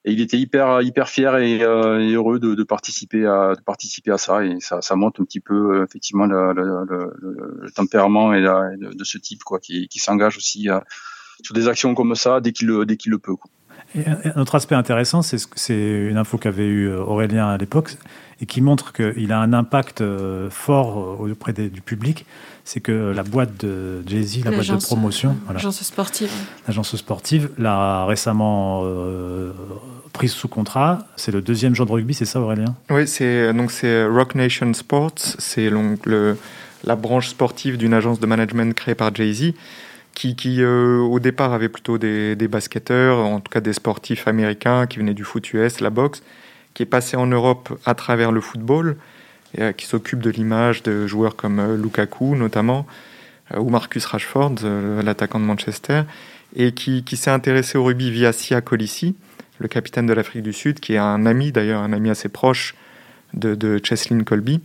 Et 0.06 0.14
il 0.14 0.22
était 0.22 0.38
hyper 0.38 0.82
hyper 0.82 1.10
fier 1.10 1.38
et, 1.38 1.62
euh, 1.62 2.00
heureux 2.14 2.40
de, 2.40 2.64
participer 2.64 3.26
à 3.26 3.54
de 3.56 3.62
participer 3.62 4.12
à 4.12 4.18
ça. 4.18 4.46
Et 4.46 4.60
ça, 4.60 4.82
ça 4.82 4.96
montre 4.96 5.22
un 5.22 5.26
petit 5.26 5.42
peu 5.42 5.76
euh, 5.80 5.84
effectivement 5.84 6.26
le, 6.26 6.54
le, 6.54 6.64
le, 6.88 7.60
le, 7.62 7.72
tempérament 7.72 8.34
et 8.34 8.42
de, 8.42 8.94
de, 8.94 9.04
ce 9.04 9.18
type 9.18 9.44
quoi, 9.44 9.60
qui, 9.60 9.88
qui 9.90 10.00
s'engage 10.00 10.38
aussi 10.38 10.70
sur 11.44 11.54
des 11.54 11.68
actions 11.68 11.96
comme 11.96 12.16
ça 12.16 12.40
dès 12.40 12.54
qu'il 12.54 12.72
dès 12.86 12.98
qu'il 12.98 13.12
le 13.12 13.20
peut. 13.20 13.36
Quoi. 13.36 13.52
Et 13.96 14.06
un 14.08 14.42
autre 14.42 14.56
aspect 14.56 14.76
intéressant, 14.76 15.22
c'est 15.22 16.08
une 16.10 16.18
info 16.18 16.38
qu'avait 16.38 16.68
eu 16.68 16.94
Aurélien 16.94 17.50
à 17.50 17.58
l'époque, 17.58 17.98
et 18.42 18.46
qui 18.46 18.62
montre 18.62 18.94
qu'il 18.94 19.32
a 19.32 19.40
un 19.40 19.54
impact 19.54 20.02
euh, 20.02 20.50
fort 20.50 20.98
euh, 21.22 21.32
auprès 21.32 21.54
du 21.54 21.82
public, 21.82 22.26
c'est 22.64 22.80
que 22.80 23.12
la 23.14 23.24
boîte 23.24 23.66
de 23.66 24.02
Jay-Z, 24.08 24.46
la 24.46 24.52
boîte 24.52 24.68
de 24.68 24.78
promotion, 24.78 25.36
l'agence 25.52 25.82
sportive, 25.84 26.32
l'agence 26.68 26.96
sportive 26.96 27.50
l'a 27.58 28.06
récemment 28.06 28.82
euh, 28.84 29.52
prise 30.14 30.32
sous 30.32 30.48
contrat. 30.48 31.00
C'est 31.18 31.32
le 31.32 31.42
deuxième 31.42 31.76
jour 31.76 31.86
de 31.86 31.92
rugby, 31.92 32.14
c'est 32.14 32.26
ça, 32.26 32.40
Aurélien? 32.40 32.76
Oui, 32.90 33.08
c'est 33.08 33.54
donc 33.54 33.72
c'est 33.72 34.06
Rock 34.06 34.36
Nation 34.36 34.74
Sports, 34.74 35.16
c'est 35.18 35.70
le, 35.70 36.38
la 36.86 36.96
branche 36.96 37.30
sportive 37.30 37.78
d'une 37.78 37.94
agence 37.94 38.20
de 38.20 38.26
management 38.26 38.74
créée 38.74 38.96
par 38.96 39.14
Jay-Z. 39.14 39.54
Qui, 40.16 40.36
qui 40.36 40.66
au 40.66 41.18
départ 41.20 41.54
avait 41.54 41.70
plutôt 41.70 41.98
des, 41.98 42.36
des, 42.36 42.50
basketteurs, 42.50 43.20
en 43.20 43.40
tout 43.40 43.50
cas 43.50 43.62
des 43.62 43.72
sportifs 43.72 44.28
américains 44.28 44.86
qui 44.86 44.98
venaient 44.98 45.14
du 45.14 45.24
foot 45.24 45.54
US, 45.54 45.80
la 45.80 45.92
boxe, 45.92 46.24
qui 46.80 46.84
est 46.84 46.86
passé 46.86 47.18
en 47.18 47.28
Europe 47.28 47.78
à 47.86 47.94
travers 47.94 48.32
le 48.32 48.40
football, 48.40 48.96
et, 49.54 49.64
euh, 49.64 49.72
qui 49.74 49.86
s'occupe 49.86 50.22
de 50.22 50.30
l'image 50.30 50.82
de 50.82 51.08
joueurs 51.08 51.36
comme 51.36 51.60
euh, 51.60 51.76
Lukaku 51.76 52.38
notamment, 52.38 52.88
euh, 53.54 53.60
ou 53.60 53.70
Marcus 53.70 54.06
Rashford, 54.06 54.56
l'attaquant 55.04 55.42
de 55.42 55.44
Manchester, 55.44 56.04
et 56.56 56.72
qui, 56.72 57.04
qui 57.04 57.18
s'est 57.18 57.32
intéressé 57.32 57.78
au 57.78 57.84
rugby 57.84 58.12
via 58.12 58.32
Sia 58.32 58.62
Colissi, 58.62 59.18
le 59.58 59.68
capitaine 59.68 60.06
de 60.06 60.14
l'Afrique 60.14 60.42
du 60.42 60.54
Sud, 60.54 60.80
qui 60.80 60.94
est 60.94 60.98
un 60.98 61.26
ami 61.26 61.52
d'ailleurs, 61.52 61.82
un 61.82 61.92
ami 61.92 62.10
assez 62.10 62.30
proche 62.30 62.76
de, 63.34 63.78
Cheslin 63.84 64.24
Colby. 64.24 64.62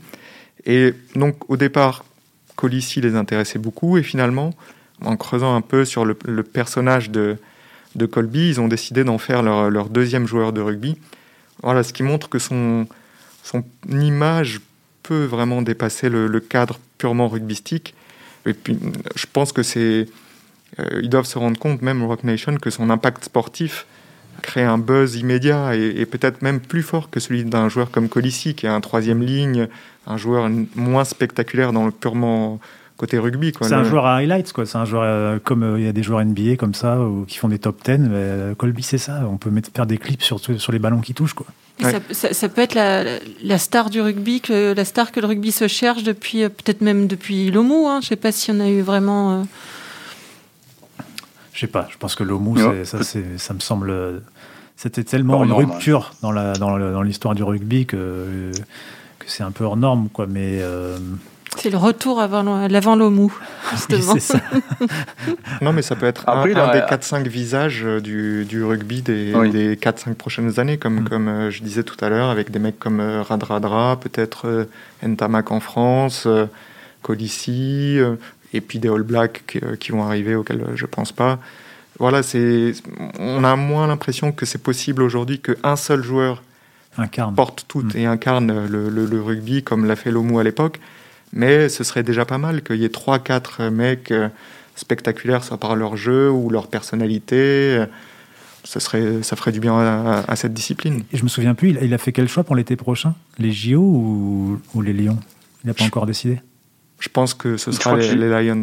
Et 0.66 0.94
donc 1.16 1.50
au 1.50 1.56
départ, 1.56 2.04
Colissi 2.54 3.00
les 3.00 3.16
intéressait 3.16 3.58
beaucoup, 3.58 3.98
et 3.98 4.04
finalement, 4.04 4.54
en 5.04 5.16
creusant 5.16 5.56
un 5.56 5.62
peu 5.62 5.84
sur 5.84 6.04
le, 6.04 6.14
personnage 6.14 7.10
de, 7.10 7.38
de 7.96 8.06
Colby, 8.06 8.50
ils 8.50 8.60
ont 8.60 8.68
décidé 8.68 9.02
d'en 9.02 9.18
faire 9.18 9.42
leur, 9.42 9.88
deuxième 9.88 10.28
joueur 10.28 10.52
de 10.52 10.60
rugby, 10.60 10.96
voilà, 11.64 11.82
ce 11.82 11.92
qui 11.92 12.02
montre 12.02 12.28
que 12.28 12.38
son, 12.38 12.86
son 13.42 13.64
image 13.90 14.60
peut 15.02 15.24
vraiment 15.24 15.62
dépasser 15.62 16.08
le, 16.08 16.40
cadre 16.40 16.78
purement 16.98 17.28
rugbystique. 17.28 17.94
Et 18.46 18.52
puis, 18.52 18.78
je 19.16 19.26
pense 19.32 19.52
que 19.52 19.62
c'est, 19.62 20.06
euh, 20.78 21.00
ils 21.02 21.08
doivent 21.08 21.26
se 21.26 21.38
rendre 21.38 21.58
compte, 21.58 21.82
même 21.82 22.02
Rock 22.04 22.24
Nation, 22.24 22.56
que 22.56 22.70
son 22.70 22.90
impact 22.90 23.24
sportif 23.24 23.86
crée 24.42 24.62
un 24.62 24.78
buzz 24.78 25.16
immédiat 25.16 25.74
et, 25.74 26.04
peut-être 26.06 26.42
même 26.42 26.60
plus 26.60 26.82
fort 26.82 27.08
que 27.08 27.20
celui 27.20 27.44
d'un 27.44 27.68
joueur 27.68 27.90
comme 27.90 28.08
Colissi, 28.08 28.54
qui 28.54 28.66
est 28.66 28.70
un 28.70 28.80
troisième 28.80 29.22
ligne, 29.22 29.68
un 30.06 30.16
joueur 30.16 30.50
moins 30.74 31.04
spectaculaire 31.04 31.72
dans 31.72 31.86
le 31.86 31.92
purement 31.92 32.60
côté 32.96 33.18
rugby. 33.18 33.52
C'est 33.60 33.72
un 33.72 33.84
joueur 33.84 34.06
à 34.06 34.16
highlights, 34.16 34.52
quoi. 34.52 34.66
C'est 34.66 34.78
un 34.78 34.84
joueur 34.84 35.02
euh, 35.04 35.38
comme 35.42 35.62
euh, 35.62 35.78
il 35.78 35.84
y 35.84 35.88
a 35.88 35.92
des 35.92 36.02
joueurs 36.02 36.24
NBA 36.24 36.56
comme 36.56 36.74
ça 36.74 37.00
ou, 37.00 37.24
qui 37.26 37.38
font 37.38 37.48
des 37.48 37.58
top 37.58 37.82
10. 37.84 37.98
Mais, 37.98 38.08
euh, 38.12 38.54
Colby, 38.54 38.82
c'est 38.82 38.98
ça. 38.98 39.22
On 39.30 39.36
peut 39.36 39.50
mettre, 39.50 39.70
faire 39.74 39.86
des 39.86 39.98
clips 39.98 40.22
sur, 40.22 40.40
sur 40.40 40.72
les 40.72 40.78
ballons 40.78 41.00
qui 41.00 41.14
touchent, 41.14 41.34
quoi. 41.34 41.46
Ça, 42.12 42.48
peut 42.48 42.62
être 42.62 42.76
la, 43.42 43.58
star 43.58 43.90
du 43.90 44.00
rugby, 44.00 44.40
que, 44.40 44.72
la 44.74 44.84
star 44.84 45.10
que 45.10 45.18
le 45.18 45.26
rugby 45.26 45.50
se 45.50 45.66
cherche 45.66 46.04
depuis, 46.04 46.48
peut-être 46.48 46.82
même 46.82 47.08
depuis 47.08 47.50
Lomu. 47.50 47.86
Hein. 47.86 48.00
Je 48.00 48.06
ne 48.06 48.08
sais 48.10 48.16
pas 48.16 48.30
si 48.30 48.52
on 48.52 48.60
a 48.60 48.68
eu 48.68 48.80
vraiment. 48.80 49.44
Je 51.52 51.60
sais 51.60 51.66
pas. 51.66 51.88
Je 51.90 51.98
pense 51.98 52.14
que 52.14 52.22
Lomu, 52.22 52.60
ça, 52.84 53.02
ça 53.02 53.54
me 53.54 53.60
semble. 53.60 54.22
C'était 54.76 55.02
tellement 55.02 55.42
une 55.42 55.52
rupture 55.52 56.12
dans 56.22 56.30
la 56.30 56.52
dans 56.52 57.02
l'histoire 57.02 57.34
du 57.34 57.42
rugby 57.42 57.86
que, 57.86 58.52
que 59.18 59.26
c'est 59.26 59.42
un 59.42 59.50
peu 59.50 59.64
hors 59.64 59.76
norme, 59.76 60.08
quoi. 60.10 60.28
Mais 60.28 60.60
C'est 61.56 61.70
le 61.70 61.78
retour 61.78 62.20
avant 62.20 62.42
l'avant 62.68 62.96
l'OMU, 62.96 63.30
justement. 63.70 64.18
ça. 64.18 64.40
non, 65.62 65.72
mais 65.72 65.82
ça 65.82 65.96
peut 65.96 66.06
être 66.06 66.28
un, 66.28 66.44
des 66.44 66.54
4-5 66.54 67.26
visages 67.28 67.82
euh, 67.84 68.00
du, 68.00 68.44
du 68.44 68.64
rugby 68.64 69.02
des, 69.02 69.32
des 69.50 69.76
4-5 69.76 70.14
prochaines 70.14 70.58
années, 70.58 70.78
comme, 70.78 71.00
mm. 71.00 71.08
comme 71.08 71.28
euh, 71.28 71.50
je 71.50 71.62
disais 71.62 71.82
tout 71.82 71.96
à 72.04 72.08
l'heure, 72.08 72.30
avec 72.30 72.50
des 72.50 72.58
mecs 72.58 72.78
comme 72.78 73.00
euh, 73.00 73.22
Radradra, 73.22 73.98
peut-être 74.00 74.66
Ntamak 75.02 75.50
en 75.50 75.60
France, 75.60 76.26
Colissi, 77.02 77.98
et 78.52 78.60
puis 78.60 78.78
des 78.78 78.88
All 78.88 79.02
Blacks 79.02 79.58
qui, 79.78 79.92
vont 79.92 80.04
arriver 80.04 80.34
auxquels 80.34 80.64
je 80.74 80.86
pense 80.86 81.12
pas. 81.12 81.38
Voilà, 81.98 82.22
c'est, 82.22 82.72
on 83.18 83.44
a 83.44 83.54
moins 83.56 83.86
l'impression 83.86 84.32
que 84.32 84.46
c'est 84.46 84.62
possible 84.62 85.02
aujourd'hui 85.02 85.40
qu'un 85.40 85.76
seul 85.76 86.02
joueur 86.02 86.42
incarne. 86.98 87.34
porte 87.34 87.66
tout 87.68 87.82
mm. 87.82 87.90
et 87.94 88.06
incarne 88.06 88.66
le, 88.66 88.88
le 88.88 89.22
rugby 89.22 89.62
comme 89.62 89.84
l'a 89.84 89.96
fait 89.96 90.10
l'OMU 90.10 90.38
à 90.40 90.42
l'époque. 90.42 90.80
Mais 91.34 91.68
ce 91.68 91.84
serait 91.84 92.04
déjà 92.04 92.24
pas 92.24 92.38
mal 92.38 92.62
qu'il 92.62 92.76
y 92.76 92.84
ait 92.84 92.88
3-4 92.88 93.68
mecs 93.70 94.12
euh, 94.12 94.28
spectaculaires, 94.76 95.44
soit 95.44 95.58
par 95.58 95.76
leur 95.76 95.96
jeu 95.96 96.30
ou 96.30 96.48
leur 96.48 96.68
personnalité. 96.68 97.84
Ça, 98.62 98.80
serait, 98.80 99.22
ça 99.22 99.36
ferait 99.36 99.52
du 99.52 99.60
bien 99.60 99.76
à, 99.76 100.36
cette 100.36 100.54
discipline. 100.54 101.02
Et 101.12 101.18
je 101.18 101.22
me 101.24 101.28
souviens 101.28 101.54
plus, 101.54 101.76
il, 101.78 101.92
a 101.92 101.98
fait 101.98 102.12
quel 102.12 102.28
choix 102.28 102.44
pour 102.44 102.56
l'été 102.56 102.76
prochain? 102.76 103.14
Les 103.38 103.52
JO 103.52 103.82
ou, 103.82 104.80
les 104.80 104.94
Lions? 104.94 105.18
Il 105.62 105.66
n'a 105.66 105.74
pas 105.74 105.84
encore 105.84 106.06
décidé? 106.06 106.40
Je 106.98 107.08
pense 107.10 107.34
que 107.34 107.58
ce 107.58 107.72
sera 107.72 107.96
les, 107.96 108.14
Lions. 108.14 108.62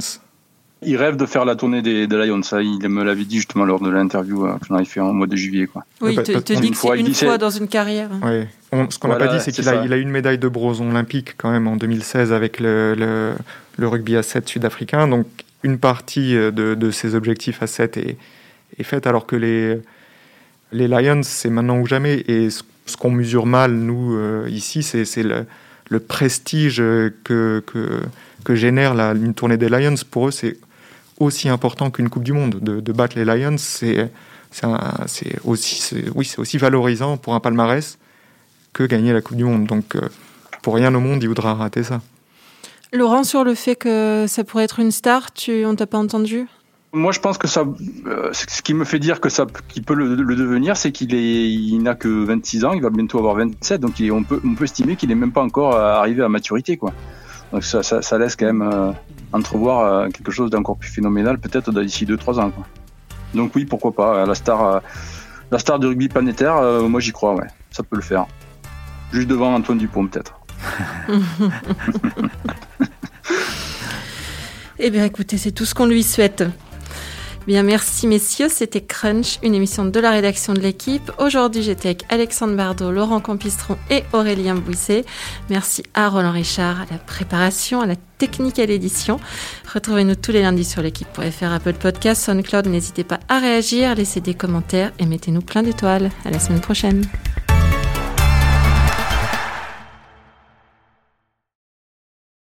Il 0.83 0.97
rêve 0.97 1.15
de 1.15 1.25
faire 1.25 1.45
la 1.45 1.55
tournée 1.55 1.81
des, 1.81 2.07
Lions. 2.07 2.41
Ça, 2.41 2.61
il 2.61 2.79
me 2.89 3.03
l'avait 3.03 3.25
dit 3.25 3.37
justement 3.37 3.65
lors 3.65 3.79
de 3.79 3.89
l'interview 3.89 4.45
euh, 4.45 4.53
qu'on 4.67 4.75
avait 4.75 4.85
fait 4.85 4.99
en 4.99 5.13
mois 5.13 5.27
de 5.27 5.35
juillet. 5.35 5.67
Quoi. 5.67 5.85
Oui, 6.01 6.15
il 6.17 6.23
te, 6.23 6.31
te 6.31 6.53
dit 6.53 6.71
que 6.71 6.77
c'est 6.77 6.99
une 6.99 7.13
fois 7.13 7.37
dans 7.37 7.49
une 7.51 7.67
carrière. 7.67 8.09
Oui 8.23 8.45
ce 8.89 8.99
qu'on 8.99 9.09
n'a 9.09 9.15
pas 9.15 9.27
dit, 9.27 9.39
c'est 9.39 9.51
qu'il 9.51 9.67
a, 9.67 9.83
il 9.83 9.93
a 9.93 9.97
eu 9.97 10.01
une 10.01 10.09
médaille 10.09 10.37
de 10.37 10.47
bronze 10.47 10.81
olympique 10.81 11.35
quand 11.37 11.51
même 11.51 11.67
en 11.67 11.75
2016 11.75 12.31
avec 12.31 12.59
le, 12.59 13.35
le, 13.77 13.87
rugby 13.87 14.15
à 14.15 14.23
7 14.23 14.47
sud-africain. 14.47 15.07
Donc 15.07 15.27
une 15.63 15.77
partie 15.77 16.35
euh, 16.35 16.51
de, 16.51 16.75
de, 16.75 16.91
ses 16.91 17.15
objectifs 17.15 17.61
à 17.61 17.67
7 17.67 17.97
est, 17.97 18.17
est 18.77 18.83
faite, 18.83 19.07
alors 19.07 19.25
que 19.25 19.35
les, 19.35 19.77
les 20.71 20.87
Lions, 20.87 21.21
c'est 21.23 21.49
maintenant 21.49 21.79
ou 21.79 21.85
jamais. 21.85 22.23
Et 22.27 22.49
ce, 22.49 22.63
qu'on 22.97 23.11
mesure 23.11 23.45
mal, 23.45 23.73
nous, 23.73 24.15
euh, 24.15 24.47
ici, 24.49 24.83
c'est 24.83 25.23
le, 25.23 25.45
le, 25.89 25.99
prestige 25.99 26.77
que, 26.77 27.63
que, 27.65 28.01
que 28.43 28.55
génère 28.55 28.93
la, 28.93 29.11
une 29.11 29.33
tournée 29.33 29.57
des 29.57 29.69
Lions. 29.69 29.95
Pour 30.09 30.27
eux, 30.27 30.31
c'est 30.31 30.57
aussi 31.21 31.49
important 31.49 31.91
qu'une 31.91 32.09
Coupe 32.09 32.23
du 32.23 32.33
Monde. 32.33 32.59
De, 32.61 32.79
de 32.79 32.91
battre 32.91 33.17
les 33.17 33.25
Lions, 33.25 33.57
c'est 33.57 34.09
aussi, 35.45 35.83
oui, 36.15 36.31
aussi 36.37 36.57
valorisant 36.57 37.17
pour 37.17 37.35
un 37.35 37.39
palmarès 37.39 37.97
que 38.73 38.83
gagner 38.83 39.13
la 39.13 39.21
Coupe 39.21 39.37
du 39.37 39.43
Monde. 39.43 39.65
Donc, 39.65 39.95
euh, 39.95 40.01
pour 40.61 40.75
rien 40.75 40.93
au 40.93 40.99
monde, 40.99 41.23
il 41.23 41.27
voudra 41.27 41.53
rater 41.53 41.83
ça. 41.83 42.01
Laurent, 42.93 43.23
sur 43.23 43.43
le 43.43 43.55
fait 43.55 43.75
que 43.75 44.25
ça 44.27 44.43
pourrait 44.43 44.65
être 44.65 44.79
une 44.79 44.91
star, 44.91 45.31
tu, 45.33 45.65
on 45.65 45.75
t'a 45.75 45.87
pas 45.87 45.97
entendu? 45.97 46.47
Moi, 46.93 47.13
je 47.13 47.21
pense 47.21 47.37
que 47.37 47.47
ça, 47.47 47.63
euh, 48.05 48.29
ce 48.33 48.61
qui 48.61 48.73
me 48.73 48.83
fait 48.83 48.99
dire 48.99 49.21
que 49.21 49.29
ça, 49.29 49.45
qu'il 49.69 49.83
peut 49.83 49.93
le, 49.93 50.17
devenir, 50.35 50.75
c'est 50.75 50.91
qu'il 50.91 51.15
est, 51.15 51.49
il 51.49 51.79
n'a 51.79 51.95
que 51.95 52.09
26 52.09 52.65
ans, 52.65 52.73
il 52.73 52.81
va 52.81 52.89
bientôt 52.89 53.17
avoir 53.17 53.35
27, 53.35 53.79
donc 53.79 53.99
il 54.01 54.11
on 54.11 54.23
peut, 54.23 54.41
on 54.43 54.55
peut 54.55 54.65
estimer 54.65 54.97
qu'il 54.97 55.07
n'est 55.07 55.15
même 55.15 55.31
pas 55.31 55.41
encore 55.41 55.73
euh, 55.73 55.93
arrivé 55.93 56.21
à 56.21 56.27
maturité, 56.27 56.75
quoi. 56.75 56.91
Donc 57.53 57.63
ça, 57.63 57.81
ça, 57.81 58.17
laisse 58.17 58.35
quand 58.35 58.45
même 58.45 58.93
entrevoir 59.33 60.09
quelque 60.09 60.31
chose 60.31 60.49
d'encore 60.49 60.77
plus 60.77 60.89
phénoménal, 60.89 61.39
peut-être 61.39 61.71
d'ici 61.71 62.05
2-3 62.05 62.39
ans. 62.39 62.51
Donc 63.33 63.55
oui, 63.55 63.65
pourquoi 63.65 63.93
pas, 63.93 64.25
la 64.25 64.35
star, 64.35 64.81
la 65.51 65.59
star 65.59 65.79
du 65.79 65.87
rugby 65.87 66.09
planétaire, 66.09 66.61
moi 66.89 66.99
j'y 66.99 67.11
crois, 67.11 67.35
ouais, 67.35 67.47
ça 67.71 67.83
peut 67.83 67.95
le 67.95 68.01
faire. 68.01 68.25
Juste 69.11 69.27
devant 69.27 69.53
Antoine 69.53 69.77
Dupont, 69.77 70.07
peut-être. 70.07 70.39
eh 74.79 74.89
bien, 74.89 75.05
écoutez, 75.05 75.37
c'est 75.37 75.51
tout 75.51 75.65
ce 75.65 75.75
qu'on 75.75 75.85
lui 75.85 76.03
souhaite. 76.03 76.43
Merci 77.51 78.07
messieurs. 78.07 78.47
C'était 78.49 78.81
Crunch, 78.81 79.37
une 79.43 79.53
émission 79.53 79.83
de 79.83 79.99
la 79.99 80.11
rédaction 80.11 80.53
de 80.53 80.61
l'équipe. 80.61 81.11
Aujourd'hui, 81.19 81.61
j'étais 81.61 81.89
avec 81.89 82.05
Alexandre 82.07 82.55
Bardot, 82.55 82.91
Laurent 82.91 83.19
Campistron 83.19 83.77
et 83.89 84.03
Aurélien 84.13 84.55
Bouisset. 84.55 85.03
Merci 85.49 85.83
à 85.93 86.07
Roland 86.07 86.31
Richard, 86.31 86.81
à 86.81 86.85
la 86.89 86.97
préparation, 86.97 87.81
à 87.81 87.85
la 87.85 87.95
technique 88.17 88.57
et 88.57 88.63
à 88.63 88.65
l'édition. 88.67 89.19
Retrouvez-nous 89.73 90.15
tous 90.15 90.31
les 90.31 90.41
lundis 90.41 90.63
sur 90.63 90.81
l'équipe.fr, 90.81 91.51
Apple 91.51 91.73
Podcast, 91.73 92.23
SoundCloud. 92.23 92.67
N'hésitez 92.67 93.03
pas 93.03 93.19
à 93.27 93.39
réagir, 93.39 93.95
laissez 93.95 94.21
des 94.21 94.33
commentaires 94.33 94.93
et 94.97 95.05
mettez-nous 95.05 95.41
plein 95.41 95.61
d'étoiles. 95.61 96.09
À 96.23 96.31
la 96.31 96.39
semaine 96.39 96.61
prochaine. 96.61 97.05